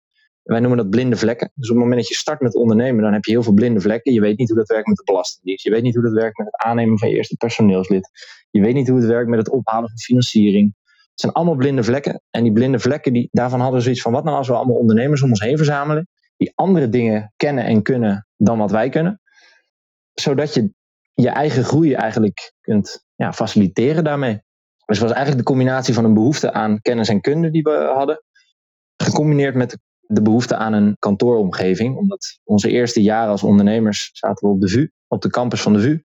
wij 0.47 0.61
noemen 0.61 0.79
dat 0.79 0.91
blinde 0.91 1.17
vlekken. 1.17 1.51
Dus 1.55 1.69
op 1.69 1.75
het 1.75 1.85
moment 1.85 2.01
dat 2.01 2.09
je 2.09 2.15
start 2.15 2.41
met 2.41 2.55
ondernemen, 2.55 3.03
dan 3.03 3.13
heb 3.13 3.25
je 3.25 3.31
heel 3.31 3.43
veel 3.43 3.53
blinde 3.53 3.81
vlekken. 3.81 4.13
Je 4.13 4.21
weet 4.21 4.39
niet 4.39 4.49
hoe 4.49 4.59
dat 4.59 4.69
werkt 4.69 4.87
met 4.87 4.97
de 4.97 5.05
belastingdienst. 5.05 5.65
Je 5.65 5.71
weet 5.71 5.83
niet 5.83 5.95
hoe 5.95 6.05
dat 6.05 6.13
werkt 6.13 6.39
met 6.39 6.47
het 6.47 6.57
aannemen 6.57 6.99
van 6.99 7.09
je 7.09 7.17
eerste 7.17 7.37
personeelslid. 7.37 8.11
Je 8.51 8.61
weet 8.61 8.75
niet 8.75 8.89
hoe 8.89 8.99
het 8.99 9.07
werkt 9.07 9.29
met 9.29 9.39
het 9.39 9.51
ophalen 9.51 9.89
van 9.89 9.99
financiering. 9.99 10.75
Het 11.11 11.21
zijn 11.21 11.33
allemaal 11.33 11.55
blinde 11.55 11.83
vlekken. 11.83 12.23
En 12.31 12.43
die 12.43 12.53
blinde 12.53 12.79
vlekken, 12.79 13.13
die, 13.13 13.29
daarvan 13.33 13.61
hadden 13.61 13.79
we 13.79 13.85
zoiets 13.85 14.03
van: 14.03 14.13
wat 14.13 14.25
nou 14.25 14.37
als 14.37 14.49
we 14.49 14.55
allemaal 14.55 14.77
ondernemers 14.77 15.23
om 15.23 15.31
ons 15.31 15.41
heen 15.41 15.57
verzamelen, 15.57 16.09
die 16.37 16.53
andere 16.55 16.89
dingen 16.89 17.33
kennen 17.37 17.65
en 17.65 17.83
kunnen 17.83 18.27
dan 18.37 18.59
wat 18.59 18.71
wij 18.71 18.89
kunnen, 18.89 19.21
zodat 20.15 20.55
je 20.55 20.71
je 21.15 21.29
eigen 21.29 21.65
groei 21.65 21.93
eigenlijk 21.95 22.53
kunt 22.61 23.05
ja, 23.15 23.33
faciliteren 23.33 24.05
daarmee. 24.05 24.43
Dus 24.85 24.99
het 24.99 25.07
was 25.07 25.17
eigenlijk 25.17 25.47
de 25.47 25.53
combinatie 25.53 25.95
van 25.95 26.05
een 26.05 26.15
behoefte 26.15 26.53
aan 26.53 26.81
kennis 26.81 27.09
en 27.09 27.21
kunde 27.21 27.51
die 27.51 27.63
we 27.63 27.93
hadden, 27.95 28.23
gecombineerd 28.97 29.55
met 29.55 29.71
de 29.71 29.79
behoefte 30.07 30.57
aan 30.57 30.73
een 30.73 30.97
kantooromgeving. 30.99 31.97
Omdat 31.97 32.39
onze 32.45 32.71
eerste 32.71 33.03
jaren 33.03 33.31
als 33.31 33.43
ondernemers 33.43 34.11
zaten 34.13 34.49
we 34.49 34.55
op 34.55 34.61
de 34.61 34.69
VU, 34.69 34.91
op 35.09 35.23
de 35.23 35.31
campus 35.31 35.63
van 35.63 35.73
de 35.73 35.81
VU. 35.81 36.03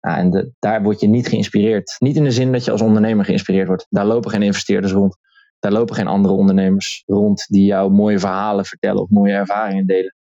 Nou, 0.00 0.18
en 0.18 0.30
de, 0.30 0.52
daar 0.58 0.82
word 0.82 1.00
je 1.00 1.06
niet 1.06 1.28
geïnspireerd. 1.28 1.96
Niet 1.98 2.16
in 2.16 2.24
de 2.24 2.30
zin 2.30 2.52
dat 2.52 2.64
je 2.64 2.70
als 2.70 2.80
ondernemer 2.80 3.24
geïnspireerd 3.24 3.66
wordt. 3.66 3.86
Daar 3.88 4.06
lopen 4.06 4.30
geen 4.30 4.42
investeerders 4.42 4.92
rond. 4.92 5.16
Daar 5.58 5.72
lopen 5.72 5.94
geen 5.94 6.06
andere 6.06 6.34
ondernemers 6.34 7.02
rond 7.06 7.46
die 7.48 7.64
jou 7.64 7.90
mooie 7.90 8.18
verhalen 8.18 8.64
vertellen 8.64 9.02
of 9.02 9.08
mooie 9.08 9.32
ervaringen 9.32 9.86
delen. 9.86 10.14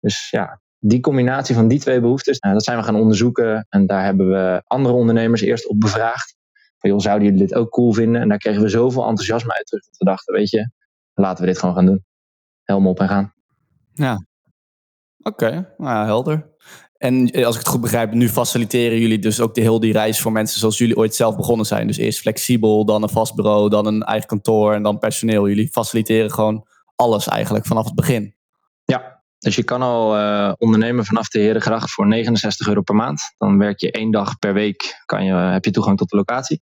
Dus 0.00 0.30
ja, 0.30 0.60
die 0.78 1.00
combinatie 1.00 1.54
van 1.54 1.68
die 1.68 1.80
twee 1.80 2.00
behoeftes, 2.00 2.38
nou, 2.38 2.54
dat 2.54 2.64
zijn 2.64 2.78
we 2.78 2.82
gaan 2.82 2.96
onderzoeken. 2.96 3.66
En 3.68 3.86
daar 3.86 4.04
hebben 4.04 4.28
we 4.28 4.62
andere 4.66 4.94
ondernemers 4.94 5.40
eerst 5.40 5.68
op 5.68 5.80
bevraagd. 5.80 6.36
Van, 6.78 6.90
joh, 6.90 6.98
zouden 6.98 7.28
jullie 7.28 7.46
dit 7.46 7.54
ook 7.54 7.70
cool 7.70 7.92
vinden? 7.92 8.20
En 8.20 8.28
daar 8.28 8.38
kregen 8.38 8.62
we 8.62 8.68
zoveel 8.68 9.06
enthousiasme 9.06 9.54
uit 9.54 9.66
terug 9.66 9.84
dat 9.84 9.96
we 9.96 10.04
dachten, 10.04 10.34
weet 10.34 10.50
je, 10.50 10.70
laten 11.14 11.44
we 11.44 11.50
dit 11.50 11.58
gewoon 11.58 11.74
gaan 11.74 11.86
doen. 11.86 12.04
Helm 12.66 12.86
op 12.86 13.00
en 13.00 13.08
gaan. 13.08 13.32
Ja, 13.92 14.26
oké, 15.22 15.74
nou, 15.76 16.06
helder. 16.06 16.54
En 16.98 17.30
eh, 17.30 17.46
als 17.46 17.54
ik 17.54 17.60
het 17.60 17.70
goed 17.70 17.80
begrijp, 17.80 18.12
nu 18.12 18.28
faciliteren 18.28 18.98
jullie 18.98 19.18
dus 19.18 19.40
ook 19.40 19.54
de 19.54 19.60
heel 19.60 19.80
die 19.80 19.92
reis 19.92 20.20
voor 20.20 20.32
mensen 20.32 20.58
zoals 20.60 20.78
jullie 20.78 20.96
ooit 20.96 21.14
zelf 21.14 21.36
begonnen 21.36 21.66
zijn. 21.66 21.86
Dus 21.86 21.96
eerst 21.96 22.20
flexibel, 22.20 22.84
dan 22.84 23.02
een 23.02 23.08
vast 23.08 23.34
bureau, 23.34 23.68
dan 23.68 23.86
een 23.86 24.02
eigen 24.02 24.28
kantoor 24.28 24.74
en 24.74 24.82
dan 24.82 24.98
personeel. 24.98 25.48
Jullie 25.48 25.68
faciliteren 25.68 26.30
gewoon 26.30 26.66
alles 26.94 27.28
eigenlijk 27.28 27.66
vanaf 27.66 27.84
het 27.84 27.94
begin. 27.94 28.34
Ja, 28.84 29.22
dus 29.38 29.56
je 29.56 29.64
kan 29.64 29.82
al 29.82 30.18
uh, 30.18 30.52
ondernemen 30.58 31.04
vanaf 31.04 31.28
de 31.28 31.38
Herengracht 31.38 31.90
voor 31.90 32.06
69 32.06 32.68
euro 32.68 32.82
per 32.82 32.94
maand. 32.94 33.34
Dan 33.38 33.58
werk 33.58 33.80
je 33.80 33.90
één 33.90 34.10
dag 34.10 34.38
per 34.38 34.54
week, 34.54 35.02
kan 35.06 35.24
je, 35.24 35.32
heb 35.32 35.64
je 35.64 35.70
toegang 35.70 35.98
tot 35.98 36.10
de 36.10 36.16
locatie. 36.16 36.62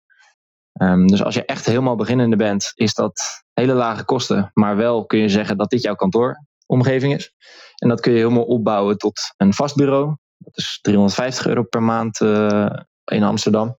Um, 0.77 1.07
dus 1.07 1.23
als 1.23 1.35
je 1.35 1.45
echt 1.45 1.65
helemaal 1.65 1.95
beginnende 1.95 2.35
bent, 2.35 2.71
is 2.75 2.93
dat 2.93 3.43
hele 3.53 3.73
lage 3.73 4.05
kosten. 4.05 4.51
Maar 4.53 4.75
wel 4.75 5.05
kun 5.05 5.19
je 5.19 5.29
zeggen 5.29 5.57
dat 5.57 5.69
dit 5.69 5.81
jouw 5.81 5.95
kantooromgeving 5.95 7.13
is. 7.13 7.33
En 7.75 7.89
dat 7.89 7.99
kun 7.99 8.11
je 8.11 8.17
helemaal 8.17 8.43
opbouwen 8.43 8.97
tot 8.97 9.19
een 9.37 9.53
vast 9.53 9.75
bureau. 9.75 10.15
Dat 10.37 10.57
is 10.57 10.79
350 10.81 11.47
euro 11.47 11.63
per 11.63 11.83
maand 11.83 12.19
uh, 12.19 12.69
in 13.05 13.23
Amsterdam. 13.23 13.77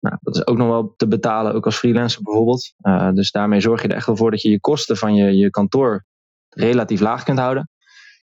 Nou, 0.00 0.16
dat 0.20 0.34
is 0.34 0.46
ook 0.46 0.56
nog 0.56 0.68
wel 0.68 0.94
te 0.96 1.08
betalen, 1.08 1.54
ook 1.54 1.64
als 1.64 1.76
freelancer 1.76 2.22
bijvoorbeeld. 2.22 2.72
Uh, 2.80 3.12
dus 3.12 3.30
daarmee 3.30 3.60
zorg 3.60 3.82
je 3.82 3.88
er 3.88 3.96
echt 3.96 4.06
wel 4.06 4.16
voor 4.16 4.30
dat 4.30 4.42
je 4.42 4.50
je 4.50 4.60
kosten 4.60 4.96
van 4.96 5.14
je, 5.14 5.36
je 5.36 5.50
kantoor 5.50 6.04
relatief 6.48 7.00
laag 7.00 7.22
kunt 7.22 7.38
houden. 7.38 7.70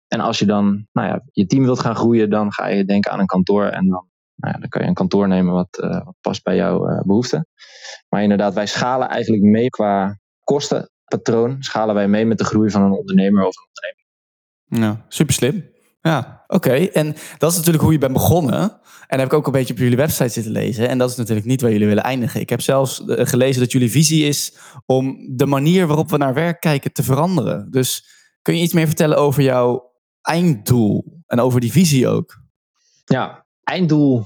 En 0.09 0.21
als 0.21 0.39
je 0.39 0.47
dan 0.47 0.87
nou 0.93 1.09
ja, 1.09 1.23
je 1.33 1.47
team 1.47 1.65
wilt 1.65 1.81
gaan 1.81 1.97
groeien, 1.97 2.31
dan 2.31 2.53
ga 2.53 2.67
je 2.67 2.85
denken 2.85 3.13
aan 3.13 3.21
een 3.21 3.27
kantoor. 3.27 3.65
En 3.65 3.89
dan, 3.89 4.10
nou 4.41 4.55
ja, 4.55 4.61
dan 4.61 4.69
kan 4.69 4.83
je 4.83 4.89
een 4.89 4.95
kantoor 4.95 5.29
nemen 5.29 5.55
wat, 5.55 5.79
uh, 5.81 6.05
wat 6.05 6.15
past 6.21 6.43
bij 6.43 6.57
jouw 6.57 6.91
uh, 6.91 7.01
behoeften. 7.03 7.47
Maar 8.09 8.23
inderdaad, 8.23 8.55
wij 8.55 8.67
schalen 8.67 9.09
eigenlijk 9.09 9.43
mee 9.43 9.69
qua 9.69 10.19
kostenpatroon. 10.45 11.57
Schalen 11.63 11.95
wij 11.95 12.09
mee 12.09 12.27
met 12.27 12.39
de 12.39 12.45
groei 12.45 12.71
van 12.71 12.83
een 12.83 12.93
ondernemer 12.93 13.47
of 13.47 13.55
een 13.57 13.67
onderneming. 13.67 14.99
Ja, 14.99 15.05
super 15.09 15.35
slim. 15.35 15.71
Ja, 16.01 16.45
oké. 16.47 16.73
En 16.73 17.15
dat 17.39 17.51
is 17.51 17.57
natuurlijk 17.57 17.85
hoe 17.85 17.93
je 17.93 17.99
bent 17.99 18.13
begonnen. 18.13 18.81
En 19.07 19.19
heb 19.19 19.27
ik 19.27 19.33
ook 19.33 19.47
een 19.47 19.53
beetje 19.53 19.73
op 19.73 19.79
jullie 19.79 19.97
website 19.97 20.29
zitten 20.29 20.53
lezen. 20.53 20.89
En 20.89 20.99
dat 20.99 21.11
is 21.11 21.17
natuurlijk 21.17 21.47
niet 21.47 21.61
waar 21.61 21.71
jullie 21.71 21.87
willen 21.87 22.03
eindigen. 22.03 22.41
Ik 22.41 22.49
heb 22.49 22.61
zelfs 22.61 23.05
eh, 23.05 23.27
gelezen 23.27 23.61
dat 23.61 23.73
jullie 23.73 23.91
visie 23.91 24.25
is 24.27 24.57
om 24.87 25.29
de 25.37 25.47
manier 25.47 25.87
waarop 25.87 26.11
we 26.11 26.17
naar 26.17 26.35
werk 26.35 26.61
kijken 26.61 26.93
te 26.93 27.03
veranderen. 27.03 27.71
Dus 27.71 28.05
kun 28.43 28.57
je 28.57 28.63
iets 28.63 28.73
meer 28.73 28.87
vertellen 28.87 29.19
over 29.19 29.43
jouw 29.43 29.93
einddoel 30.23 31.23
en 31.27 31.41
over 31.41 31.61
die 31.61 31.73
visie 31.73 32.09
ook? 32.09 32.43
Ja, 33.05 33.47
einddoel. 33.71 34.25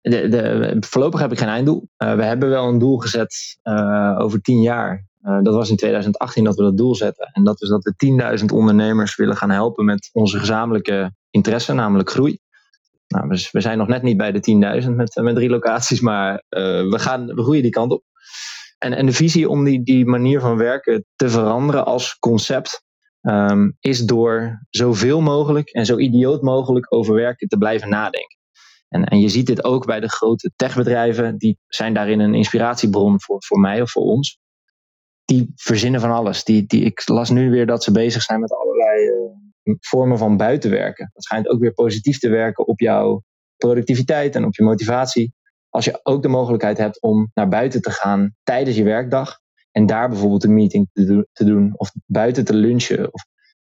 De, 0.00 0.28
de, 0.28 0.76
voorlopig 0.80 1.20
heb 1.20 1.32
ik 1.32 1.38
geen 1.38 1.48
einddoel. 1.48 1.88
Uh, 1.98 2.14
we 2.14 2.22
hebben 2.24 2.48
wel 2.48 2.68
een 2.68 2.78
doel 2.78 2.98
gezet 2.98 3.58
uh, 3.64 4.16
over 4.18 4.40
tien 4.40 4.60
jaar. 4.60 5.06
Uh, 5.22 5.42
dat 5.42 5.54
was 5.54 5.70
in 5.70 5.76
2018 5.76 6.44
dat 6.44 6.56
we 6.56 6.62
dat 6.62 6.76
doel 6.76 6.94
zetten. 6.94 7.30
En 7.32 7.44
dat 7.44 7.62
is 7.62 7.68
dat 7.68 7.84
we 7.84 8.38
10.000 8.40 8.44
ondernemers 8.54 9.16
willen 9.16 9.36
gaan 9.36 9.50
helpen 9.50 9.84
met 9.84 10.10
onze 10.12 10.38
gezamenlijke 10.38 11.14
interesse, 11.30 11.72
namelijk 11.72 12.10
groei. 12.10 12.38
Nou, 13.08 13.28
we, 13.28 13.60
zijn 13.60 13.78
nog 13.78 13.88
net 13.88 14.02
niet 14.02 14.16
bij 14.16 14.32
de 14.32 14.82
10.000 14.82 14.90
met, 14.90 15.14
met 15.14 15.34
drie 15.34 15.48
locaties, 15.48 16.00
maar 16.00 16.42
we, 16.48 16.94
gaan, 16.96 17.26
we 17.26 17.42
groeien 17.42 17.62
die 17.62 17.70
kant 17.70 17.92
op. 17.92 18.02
En, 18.78 18.92
en 18.92 19.06
de 19.06 19.12
visie 19.12 19.48
om 19.48 19.64
die, 19.64 19.82
die 19.82 20.06
manier 20.06 20.40
van 20.40 20.56
werken 20.56 21.04
te 21.16 21.28
veranderen 21.28 21.84
als 21.84 22.18
concept 22.18 22.84
um, 23.26 23.76
is 23.80 24.04
door 24.04 24.66
zoveel 24.70 25.20
mogelijk 25.20 25.68
en 25.68 25.86
zo 25.86 25.98
idioot 25.98 26.42
mogelijk 26.42 26.94
over 26.94 27.14
werken 27.14 27.48
te 27.48 27.58
blijven 27.58 27.88
nadenken. 27.88 28.35
En, 28.88 29.04
en 29.04 29.20
je 29.20 29.28
ziet 29.28 29.46
dit 29.46 29.64
ook 29.64 29.86
bij 29.86 30.00
de 30.00 30.08
grote 30.08 30.52
techbedrijven, 30.56 31.36
die 31.38 31.58
zijn 31.68 31.94
daarin 31.94 32.20
een 32.20 32.34
inspiratiebron 32.34 33.20
voor, 33.20 33.44
voor 33.44 33.58
mij 33.58 33.82
of 33.82 33.90
voor 33.90 34.02
ons 34.02 34.38
die 35.26 35.52
verzinnen 35.54 36.00
van 36.00 36.10
alles. 36.10 36.44
Die, 36.44 36.66
die, 36.66 36.84
ik 36.84 37.08
las 37.08 37.30
nu 37.30 37.50
weer 37.50 37.66
dat 37.66 37.84
ze 37.84 37.92
bezig 37.92 38.22
zijn 38.22 38.40
met 38.40 38.52
allerlei 38.52 39.08
uh, 39.62 39.74
vormen 39.80 40.18
van 40.18 40.36
buitenwerken. 40.36 41.10
Dat 41.12 41.24
schijnt 41.24 41.48
ook 41.48 41.60
weer 41.60 41.72
positief 41.72 42.18
te 42.18 42.28
werken 42.28 42.66
op 42.66 42.80
jouw 42.80 43.22
productiviteit 43.56 44.34
en 44.34 44.44
op 44.44 44.54
je 44.54 44.62
motivatie. 44.62 45.34
Als 45.68 45.84
je 45.84 46.00
ook 46.02 46.22
de 46.22 46.28
mogelijkheid 46.28 46.78
hebt 46.78 47.02
om 47.02 47.30
naar 47.34 47.48
buiten 47.48 47.82
te 47.82 47.90
gaan 47.90 48.34
tijdens 48.42 48.76
je 48.76 48.84
werkdag. 48.84 49.38
En 49.70 49.86
daar 49.86 50.08
bijvoorbeeld 50.08 50.44
een 50.44 50.54
meeting 50.54 50.88
te, 50.92 51.28
te 51.32 51.44
doen. 51.44 51.72
Of 51.76 51.92
buiten 52.06 52.44
te 52.44 52.54
lunchen. 52.54 53.12
Of, 53.12 53.24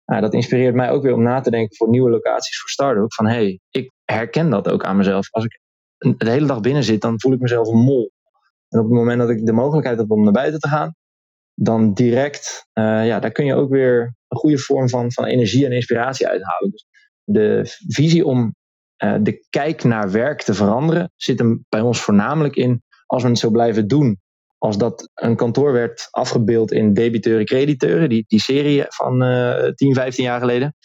nou, 0.07 0.21
dat 0.21 0.33
inspireert 0.33 0.75
mij 0.75 0.89
ook 0.91 1.03
weer 1.03 1.13
om 1.13 1.23
na 1.23 1.41
te 1.41 1.49
denken 1.49 1.75
voor 1.75 1.89
nieuwe 1.89 2.09
locaties 2.09 2.59
voor 2.59 2.69
start-up. 2.69 3.13
Van 3.13 3.27
hé, 3.27 3.33
hey, 3.33 3.59
ik 3.69 3.91
herken 4.03 4.49
dat 4.49 4.69
ook 4.69 4.83
aan 4.83 4.97
mezelf. 4.97 5.27
Als 5.31 5.45
ik 5.45 5.59
de 5.97 6.29
hele 6.29 6.47
dag 6.47 6.59
binnen 6.59 6.83
zit, 6.83 7.01
dan 7.01 7.19
voel 7.19 7.33
ik 7.33 7.39
mezelf 7.39 7.67
een 7.67 7.83
mol. 7.83 8.11
En 8.69 8.79
op 8.79 8.85
het 8.85 8.93
moment 8.93 9.19
dat 9.19 9.29
ik 9.29 9.45
de 9.45 9.51
mogelijkheid 9.51 9.97
heb 9.97 10.11
om 10.11 10.23
naar 10.23 10.33
buiten 10.33 10.59
te 10.59 10.67
gaan, 10.67 10.95
dan 11.53 11.93
direct, 11.93 12.67
uh, 12.73 13.07
ja, 13.07 13.19
daar 13.19 13.31
kun 13.31 13.45
je 13.45 13.55
ook 13.55 13.69
weer 13.69 14.15
een 14.27 14.37
goede 14.37 14.57
vorm 14.57 14.89
van, 14.89 15.11
van 15.11 15.25
energie 15.25 15.65
en 15.65 15.71
inspiratie 15.71 16.27
uithalen. 16.27 16.71
Dus 16.71 16.85
de 17.23 17.75
visie 17.87 18.25
om 18.25 18.55
uh, 19.03 19.15
de 19.21 19.45
kijk 19.49 19.83
naar 19.83 20.11
werk 20.11 20.41
te 20.41 20.53
veranderen 20.53 21.11
zit 21.15 21.39
hem 21.39 21.65
bij 21.69 21.81
ons 21.81 22.01
voornamelijk 22.01 22.55
in, 22.55 22.83
als 23.05 23.23
we 23.23 23.29
het 23.29 23.37
zo 23.37 23.49
blijven 23.49 23.87
doen, 23.87 24.19
als 24.57 24.77
dat 24.77 25.09
een 25.13 25.35
kantoor 25.35 25.71
werd 25.71 26.07
afgebeeld 26.11 26.71
in 26.71 26.93
debiteuren-crediteuren, 26.93 28.09
die, 28.09 28.23
die 28.27 28.41
serie 28.41 28.85
van 28.87 29.23
uh, 29.23 29.67
10, 29.75 29.93
15 29.93 30.23
jaar 30.23 30.39
geleden. 30.39 30.75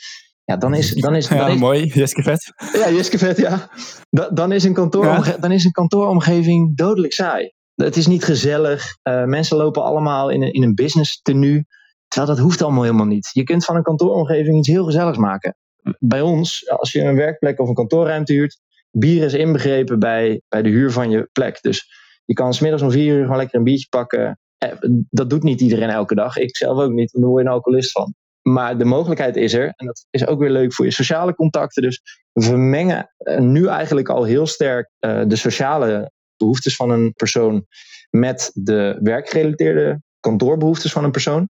Ja, 0.45 0.57
dan 0.57 0.75
is, 0.75 0.95
dan 0.95 1.15
is, 1.15 1.29
ja, 1.29 1.37
dan 1.37 1.51
is, 1.51 1.59
mooi. 1.59 1.87
Jeske 1.87 2.23
Vet. 2.23 2.53
Ja, 2.73 2.91
Jeske 2.91 3.19
Vet, 3.19 3.37
ja. 3.37 3.71
Dan, 4.11 4.29
dan, 4.35 4.53
is 4.53 4.65
een 4.65 4.75
kantooromge- 4.75 5.37
dan 5.41 5.53
is 5.53 5.65
een 5.65 5.73
kantooromgeving 5.73 6.77
dodelijk 6.77 7.13
saai. 7.13 7.53
Het 7.75 7.97
is 7.97 8.07
niet 8.07 8.25
gezellig. 8.25 8.97
Uh, 9.03 9.25
mensen 9.25 9.57
lopen 9.57 9.83
allemaal 9.83 10.31
in 10.31 10.43
een, 10.43 10.53
in 10.53 10.63
een 10.63 10.75
business 10.75 11.23
tenue. 11.23 11.65
Terwijl 12.09 12.35
dat 12.35 12.45
hoeft 12.45 12.63
allemaal 12.63 12.83
helemaal 12.83 13.07
niet. 13.07 13.31
Je 13.33 13.43
kunt 13.43 13.65
van 13.65 13.77
een 13.77 13.83
kantooromgeving 13.83 14.59
iets 14.59 14.69
heel 14.69 14.85
gezelligs 14.85 15.19
maken. 15.19 15.57
Bij 15.99 16.21
ons, 16.21 16.69
als 16.71 16.93
je 16.93 17.01
een 17.01 17.17
werkplek 17.17 17.61
of 17.61 17.69
een 17.69 17.75
kantoorruimte 17.75 18.33
huurt, 18.33 18.61
bier 18.91 19.25
is 19.25 19.35
inbegrepen 19.35 19.99
bij, 19.99 20.41
bij 20.49 20.63
de 20.63 20.69
huur 20.69 20.91
van 20.93 21.11
je 21.11 21.29
plek. 21.33 21.59
Dus 21.63 21.87
je 22.33 22.39
kan 22.39 22.55
smiddags 22.55 22.83
om 22.83 22.91
vier 22.91 23.15
uur 23.15 23.23
gewoon 23.23 23.37
lekker 23.37 23.59
een 23.59 23.65
biertje 23.65 23.89
pakken. 23.89 24.39
Eh, 24.59 24.71
dat 25.11 25.31
doet 25.31 25.43
niet 25.43 25.61
iedereen 25.61 25.89
elke 25.89 26.15
dag. 26.15 26.37
Ik 26.37 26.57
zelf 26.57 26.79
ook 26.79 26.93
niet, 26.93 27.11
want 27.11 27.25
daar 27.25 27.33
word 27.33 27.43
je 27.43 27.49
een 27.49 27.55
alcoholist 27.55 27.91
van. 27.91 28.15
Maar 28.43 28.79
de 28.79 28.85
mogelijkheid 28.85 29.37
is 29.37 29.53
er. 29.53 29.73
En 29.77 29.87
dat 29.87 30.07
is 30.11 30.27
ook 30.27 30.39
weer 30.39 30.51
leuk 30.51 30.75
voor 30.75 30.85
je 30.85 30.91
sociale 30.91 31.35
contacten. 31.35 31.83
Dus 31.83 32.03
we 32.33 32.57
mengen 32.57 33.13
eh, 33.17 33.39
nu 33.39 33.67
eigenlijk 33.67 34.09
al 34.09 34.25
heel 34.25 34.47
sterk 34.47 34.91
uh, 35.01 35.23
de 35.27 35.37
sociale 35.37 36.11
behoeftes 36.37 36.77
van 36.77 36.91
een 36.91 37.13
persoon 37.13 37.67
met 38.11 38.51
de 38.55 38.99
werkgerelateerde 39.03 40.03
kantoorbehoeftes 40.21 40.93
van 40.93 41.05
een 41.05 41.11
persoon. 41.11 41.49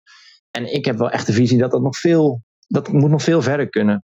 En 0.52 0.74
ik 0.74 0.86
heb 0.86 0.98
wel 0.98 1.10
echt 1.10 1.26
de 1.26 1.34
visie 1.34 1.58
dat 1.58 1.72
dat 1.72 1.82
nog 1.82 1.98
veel, 1.98 2.42
dat 2.68 2.92
moet 2.92 3.10
nog 3.10 3.24
veel 3.24 3.42
verder 3.42 3.70
kunnen. 3.70 4.04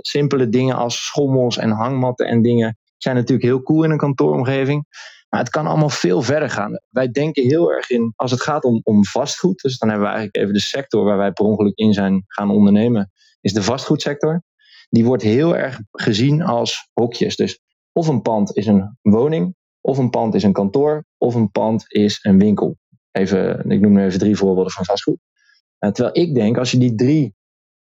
Simpele 0.00 0.48
dingen 0.48 0.76
als 0.76 1.06
schommels 1.06 1.58
en 1.58 1.70
hangmatten 1.70 2.26
en 2.26 2.42
dingen 2.42 2.78
zijn 2.96 3.16
natuurlijk 3.16 3.46
heel 3.46 3.62
cool 3.62 3.84
in 3.84 3.90
een 3.90 3.96
kantooromgeving. 3.98 4.86
Maar 5.34 5.42
het 5.42 5.52
kan 5.52 5.66
allemaal 5.66 5.88
veel 5.88 6.22
verder 6.22 6.50
gaan. 6.50 6.78
Wij 6.90 7.10
denken 7.10 7.42
heel 7.42 7.72
erg 7.72 7.90
in, 7.90 8.12
als 8.16 8.30
het 8.30 8.42
gaat 8.42 8.64
om, 8.64 8.80
om 8.84 9.04
vastgoed, 9.04 9.60
dus 9.62 9.78
dan 9.78 9.88
hebben 9.88 10.06
we 10.06 10.14
eigenlijk 10.14 10.44
even 10.44 10.54
de 10.54 10.66
sector 10.66 11.04
waar 11.04 11.16
wij 11.16 11.32
per 11.32 11.44
ongeluk 11.44 11.78
in 11.78 11.92
zijn 11.92 12.24
gaan 12.26 12.50
ondernemen, 12.50 13.12
is 13.40 13.52
de 13.52 13.62
vastgoedsector. 13.62 14.42
Die 14.88 15.04
wordt 15.04 15.22
heel 15.22 15.56
erg 15.56 15.80
gezien 15.92 16.42
als 16.42 16.88
hokjes. 16.92 17.36
Dus 17.36 17.60
of 17.92 18.08
een 18.08 18.22
pand 18.22 18.56
is 18.56 18.66
een 18.66 18.98
woning, 19.02 19.54
of 19.80 19.98
een 19.98 20.10
pand 20.10 20.34
is 20.34 20.42
een 20.42 20.52
kantoor, 20.52 21.04
of 21.18 21.34
een 21.34 21.50
pand 21.50 21.84
is 21.88 22.18
een 22.22 22.38
winkel. 22.38 22.76
Even, 23.10 23.70
ik 23.70 23.80
noem 23.80 23.92
nu 23.92 24.04
even 24.04 24.18
drie 24.18 24.36
voorbeelden 24.36 24.72
van 24.72 24.84
vastgoed. 24.84 25.18
Uh, 25.78 25.90
terwijl 25.90 26.26
ik 26.26 26.34
denk, 26.34 26.58
als 26.58 26.70
je 26.70 26.78
die 26.78 26.94
drie 26.94 27.34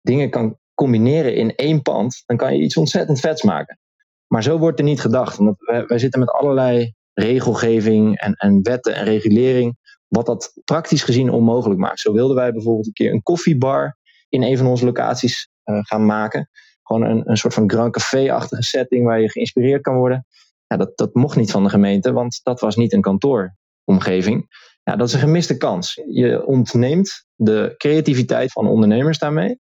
dingen 0.01 0.29
kan 0.29 0.57
combineren 0.73 1.35
in 1.35 1.55
één 1.55 1.81
pand, 1.81 2.23
dan 2.25 2.38
kan 2.38 2.55
je 2.55 2.63
iets 2.63 2.77
ontzettend 2.77 3.19
vets 3.19 3.43
maken. 3.43 3.79
Maar 4.27 4.43
zo 4.43 4.57
wordt 4.57 4.79
er 4.79 4.85
niet 4.85 5.01
gedacht. 5.01 5.38
Wij, 5.57 5.85
wij 5.85 5.99
zitten 5.99 6.19
met 6.19 6.29
allerlei 6.29 6.97
regelgeving 7.19 8.17
en, 8.17 8.34
en 8.34 8.60
wetten 8.63 8.95
en 8.95 9.03
regulering, 9.03 9.77
wat 10.08 10.25
dat 10.25 10.53
praktisch 10.65 11.03
gezien 11.03 11.32
onmogelijk 11.32 11.79
maakt. 11.79 11.99
Zo 11.99 12.13
wilden 12.13 12.36
wij 12.36 12.51
bijvoorbeeld 12.51 12.86
een 12.86 12.93
keer 12.93 13.12
een 13.13 13.23
koffiebar 13.23 13.97
in 14.29 14.43
een 14.43 14.58
van 14.58 14.67
onze 14.67 14.86
locaties 14.86 15.49
uh, 15.65 15.79
gaan 15.82 16.05
maken. 16.05 16.49
Gewoon 16.84 17.03
een, 17.03 17.29
een 17.29 17.38
soort 17.38 17.53
van 17.53 17.69
Grand 17.69 17.91
Café-achtige 17.91 18.63
setting 18.63 19.05
waar 19.05 19.21
je 19.21 19.29
geïnspireerd 19.29 19.82
kan 19.82 19.95
worden. 19.95 20.25
Ja, 20.67 20.77
dat, 20.77 20.97
dat 20.97 21.13
mocht 21.13 21.38
niet 21.38 21.51
van 21.51 21.63
de 21.63 21.69
gemeente, 21.69 22.12
want 22.12 22.39
dat 22.43 22.60
was 22.60 22.75
niet 22.75 22.93
een 22.93 23.01
kantooromgeving. 23.01 24.67
Ja, 24.84 24.95
dat 24.95 25.08
is 25.08 25.13
een 25.13 25.19
gemiste 25.19 25.58
kans. 25.58 26.01
Je 26.10 26.45
ontneemt 26.45 27.25
de 27.36 27.73
creativiteit 27.77 28.51
van 28.51 28.67
ondernemers 28.67 29.17
daarmee. 29.17 29.60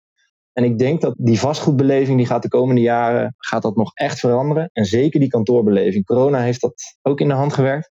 En 0.53 0.63
ik 0.63 0.77
denk 0.79 1.01
dat 1.01 1.13
die 1.17 1.39
vastgoedbeleving 1.39 2.17
die 2.17 2.25
gaat 2.25 2.41
de 2.41 2.47
komende 2.47 2.81
jaren 2.81 3.35
gaat 3.37 3.61
dat 3.61 3.75
nog 3.75 3.91
echt 3.93 4.19
veranderen. 4.19 4.69
En 4.73 4.85
zeker 4.85 5.19
die 5.19 5.29
kantoorbeleving. 5.29 6.05
Corona 6.05 6.39
heeft 6.39 6.61
dat 6.61 6.97
ook 7.01 7.19
in 7.19 7.27
de 7.27 7.33
hand 7.33 7.53
gewerkt. 7.53 7.91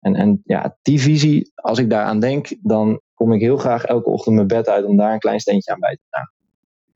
En, 0.00 0.14
en 0.14 0.40
ja, 0.44 0.76
die 0.82 1.00
visie, 1.00 1.52
als 1.54 1.78
ik 1.78 1.90
daaraan 1.90 2.20
denk, 2.20 2.56
dan 2.62 3.00
kom 3.14 3.32
ik 3.32 3.40
heel 3.40 3.56
graag 3.56 3.84
elke 3.84 4.10
ochtend 4.10 4.34
mijn 4.34 4.46
bed 4.46 4.68
uit 4.68 4.84
om 4.84 4.96
daar 4.96 5.12
een 5.12 5.18
klein 5.18 5.40
steentje 5.40 5.72
aan 5.72 5.80
bij 5.80 5.94
te 5.94 6.02
dragen. 6.10 6.32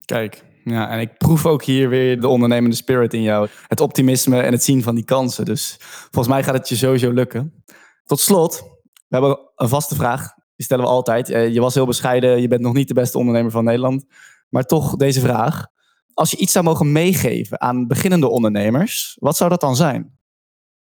Kijk, 0.04 0.44
ja, 0.64 0.90
en 0.90 1.00
ik 1.00 1.18
proef 1.18 1.46
ook 1.46 1.62
hier 1.64 1.88
weer 1.88 2.20
de 2.20 2.28
ondernemende 2.28 2.76
spirit 2.76 3.14
in 3.14 3.22
jou. 3.22 3.48
Het 3.66 3.80
optimisme 3.80 4.40
en 4.40 4.52
het 4.52 4.62
zien 4.62 4.82
van 4.82 4.94
die 4.94 5.04
kansen. 5.04 5.44
Dus 5.44 5.76
volgens 5.80 6.34
mij 6.34 6.42
gaat 6.42 6.54
het 6.54 6.68
je 6.68 6.76
sowieso 6.76 7.12
lukken. 7.12 7.64
Tot 8.04 8.20
slot, 8.20 8.62
we 8.82 9.16
hebben 9.16 9.38
een 9.56 9.68
vaste 9.68 9.94
vraag. 9.94 10.34
Die 10.56 10.64
stellen 10.64 10.84
we 10.84 10.90
altijd. 10.90 11.26
Je 11.28 11.60
was 11.60 11.74
heel 11.74 11.86
bescheiden. 11.86 12.40
Je 12.40 12.48
bent 12.48 12.60
nog 12.60 12.74
niet 12.74 12.88
de 12.88 12.94
beste 12.94 13.18
ondernemer 13.18 13.50
van 13.50 13.64
Nederland. 13.64 14.04
Maar 14.50 14.64
toch 14.64 14.96
deze 14.96 15.20
vraag. 15.20 15.66
Als 16.14 16.30
je 16.30 16.36
iets 16.36 16.52
zou 16.52 16.64
mogen 16.64 16.92
meegeven 16.92 17.60
aan 17.60 17.86
beginnende 17.86 18.28
ondernemers, 18.28 19.16
wat 19.20 19.36
zou 19.36 19.50
dat 19.50 19.60
dan 19.60 19.76
zijn? 19.76 20.18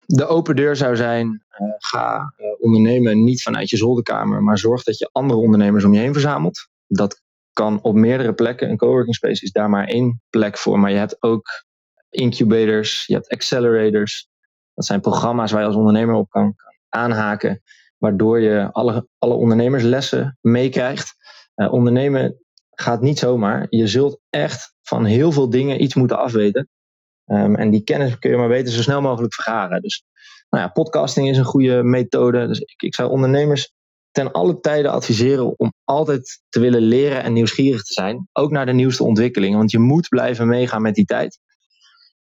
De 0.06 0.26
open 0.26 0.56
deur 0.56 0.76
zou 0.76 0.96
zijn: 0.96 1.26
uh, 1.26 1.68
ga 1.78 2.34
uh, 2.38 2.46
ondernemen 2.58 3.24
niet 3.24 3.42
vanuit 3.42 3.70
je 3.70 3.76
zolderkamer, 3.76 4.42
maar 4.42 4.58
zorg 4.58 4.82
dat 4.82 4.98
je 4.98 5.08
andere 5.12 5.40
ondernemers 5.40 5.84
om 5.84 5.94
je 5.94 6.00
heen 6.00 6.12
verzamelt. 6.12 6.68
Dat 6.86 7.22
kan 7.52 7.82
op 7.82 7.94
meerdere 7.94 8.34
plekken. 8.34 8.70
Een 8.70 8.76
coworking 8.76 9.14
space 9.14 9.42
is 9.42 9.52
daar 9.52 9.70
maar 9.70 9.86
één 9.86 10.22
plek 10.30 10.58
voor, 10.58 10.80
maar 10.80 10.90
je 10.90 10.96
hebt 10.96 11.22
ook 11.22 11.64
incubators, 12.10 13.06
je 13.06 13.14
hebt 13.14 13.28
accelerators. 13.28 14.28
Dat 14.74 14.84
zijn 14.84 15.00
programma's 15.00 15.50
waar 15.50 15.60
je 15.60 15.66
als 15.66 15.76
ondernemer 15.76 16.14
op 16.14 16.30
kan, 16.30 16.54
aanhaken, 16.88 17.62
waardoor 17.98 18.40
je 18.40 18.72
alle, 18.72 19.08
alle 19.18 19.34
ondernemerslessen 19.34 20.38
meekrijgt. 20.40 21.14
Uh, 21.56 21.72
ondernemen 21.72 22.45
gaat 22.80 23.00
niet 23.00 23.18
zomaar. 23.18 23.66
Je 23.70 23.86
zult 23.86 24.20
echt 24.30 24.74
van 24.82 25.04
heel 25.04 25.32
veel 25.32 25.50
dingen 25.50 25.82
iets 25.82 25.94
moeten 25.94 26.18
afweten. 26.18 26.68
Um, 27.26 27.56
en 27.56 27.70
die 27.70 27.84
kennis 27.84 28.18
kun 28.18 28.30
je 28.30 28.36
maar 28.36 28.48
weten 28.48 28.72
zo 28.72 28.82
snel 28.82 29.00
mogelijk 29.00 29.34
vergaren. 29.34 29.82
Dus 29.82 30.04
nou 30.50 30.64
ja, 30.64 30.68
podcasting 30.68 31.28
is 31.28 31.36
een 31.36 31.44
goede 31.44 31.82
methode. 31.82 32.46
Dus 32.46 32.60
ik, 32.60 32.82
ik 32.82 32.94
zou 32.94 33.10
ondernemers 33.10 33.72
ten 34.10 34.32
alle 34.32 34.60
tijden 34.60 34.90
adviseren 34.90 35.58
om 35.58 35.72
altijd 35.84 36.42
te 36.48 36.60
willen 36.60 36.82
leren 36.82 37.22
en 37.22 37.32
nieuwsgierig 37.32 37.82
te 37.82 37.92
zijn. 37.92 38.28
Ook 38.32 38.50
naar 38.50 38.66
de 38.66 38.72
nieuwste 38.72 39.04
ontwikkelingen. 39.04 39.58
Want 39.58 39.70
je 39.70 39.78
moet 39.78 40.08
blijven 40.08 40.48
meegaan 40.48 40.82
met 40.82 40.94
die 40.94 41.04
tijd. 41.04 41.38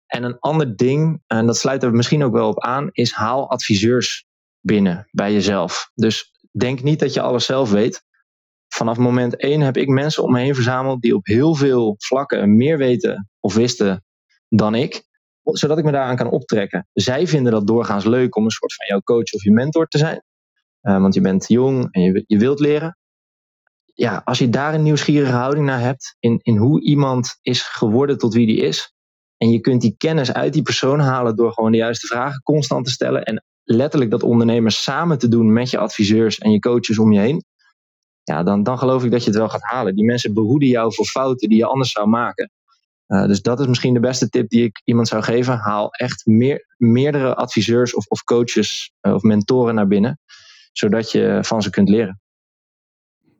En 0.06 0.22
een 0.22 0.38
ander 0.38 0.76
ding, 0.76 1.22
en 1.26 1.46
dat 1.46 1.56
sluit 1.56 1.82
er 1.82 1.92
misschien 1.92 2.24
ook 2.24 2.32
wel 2.32 2.48
op 2.48 2.60
aan, 2.60 2.88
is 2.92 3.12
haal 3.12 3.50
adviseurs 3.50 4.24
binnen 4.60 5.08
bij 5.10 5.32
jezelf. 5.32 5.90
Dus 5.94 6.32
denk 6.52 6.82
niet 6.82 7.00
dat 7.00 7.14
je 7.14 7.20
alles 7.20 7.44
zelf 7.44 7.70
weet 7.70 8.02
vanaf 8.74 8.96
moment 8.96 9.36
één 9.36 9.60
heb 9.60 9.76
ik 9.76 9.88
mensen 9.88 10.22
om 10.22 10.32
me 10.32 10.40
heen 10.40 10.54
verzameld 10.54 11.02
die 11.02 11.14
op 11.14 11.26
heel 11.26 11.54
veel 11.54 11.94
vlakken 11.98 12.56
meer 12.56 12.78
weten 12.78 13.28
of 13.40 13.54
wisten 13.54 14.04
dan 14.48 14.74
ik, 14.74 15.02
zodat 15.42 15.78
ik 15.78 15.84
me 15.84 15.92
daaraan 15.92 16.16
kan 16.16 16.30
optrekken. 16.30 16.88
Zij 16.92 17.26
vinden 17.26 17.52
dat 17.52 17.66
doorgaans 17.66 18.04
leuk 18.04 18.36
om 18.36 18.44
een 18.44 18.50
soort 18.50 18.74
van 18.74 18.86
jouw 18.86 19.00
coach 19.00 19.32
of 19.32 19.42
je 19.42 19.52
mentor 19.52 19.86
te 19.86 19.98
zijn, 19.98 20.22
uh, 20.82 21.00
want 21.00 21.14
je 21.14 21.20
bent 21.20 21.48
jong 21.48 21.88
en 21.90 22.02
je, 22.02 22.24
je 22.26 22.38
wilt 22.38 22.60
leren. 22.60 22.98
Ja, 23.94 24.22
als 24.24 24.38
je 24.38 24.48
daar 24.48 24.74
een 24.74 24.82
nieuwsgierige 24.82 25.32
houding 25.32 25.66
naar 25.66 25.80
hebt, 25.80 26.16
in, 26.18 26.38
in 26.42 26.56
hoe 26.56 26.82
iemand 26.82 27.38
is 27.42 27.62
geworden 27.62 28.18
tot 28.18 28.34
wie 28.34 28.46
die 28.46 28.60
is, 28.60 28.94
en 29.36 29.50
je 29.50 29.60
kunt 29.60 29.80
die 29.80 29.94
kennis 29.96 30.32
uit 30.32 30.52
die 30.52 30.62
persoon 30.62 31.00
halen 31.00 31.36
door 31.36 31.52
gewoon 31.52 31.72
de 31.72 31.78
juiste 31.78 32.06
vragen 32.06 32.42
constant 32.42 32.84
te 32.84 32.90
stellen 32.90 33.24
en 33.24 33.44
letterlijk 33.64 34.10
dat 34.10 34.22
ondernemers 34.22 34.82
samen 34.82 35.18
te 35.18 35.28
doen 35.28 35.52
met 35.52 35.70
je 35.70 35.78
adviseurs 35.78 36.38
en 36.38 36.50
je 36.50 36.58
coaches 36.58 36.98
om 36.98 37.12
je 37.12 37.20
heen, 37.20 37.44
ja, 38.30 38.42
dan, 38.42 38.62
dan 38.62 38.78
geloof 38.78 39.04
ik 39.04 39.10
dat 39.10 39.24
je 39.24 39.30
het 39.30 39.38
wel 39.38 39.48
gaat 39.48 39.62
halen. 39.62 39.94
Die 39.94 40.04
mensen 40.04 40.34
behoeden 40.34 40.68
jou 40.68 40.94
voor 40.94 41.04
fouten 41.04 41.48
die 41.48 41.58
je 41.58 41.64
anders 41.66 41.92
zou 41.92 42.08
maken. 42.08 42.50
Uh, 43.08 43.26
dus 43.26 43.42
dat 43.42 43.60
is 43.60 43.66
misschien 43.66 43.94
de 43.94 44.00
beste 44.00 44.28
tip 44.28 44.48
die 44.48 44.64
ik 44.64 44.80
iemand 44.84 45.08
zou 45.08 45.22
geven. 45.22 45.58
Haal 45.58 45.92
echt 45.92 46.26
meer, 46.26 46.66
meerdere 46.76 47.34
adviseurs 47.34 47.94
of, 47.94 48.06
of 48.06 48.24
coaches 48.24 48.92
uh, 49.02 49.14
of 49.14 49.22
mentoren 49.22 49.74
naar 49.74 49.86
binnen, 49.86 50.18
zodat 50.72 51.10
je 51.10 51.38
van 51.42 51.62
ze 51.62 51.70
kunt 51.70 51.88
leren. 51.88 52.20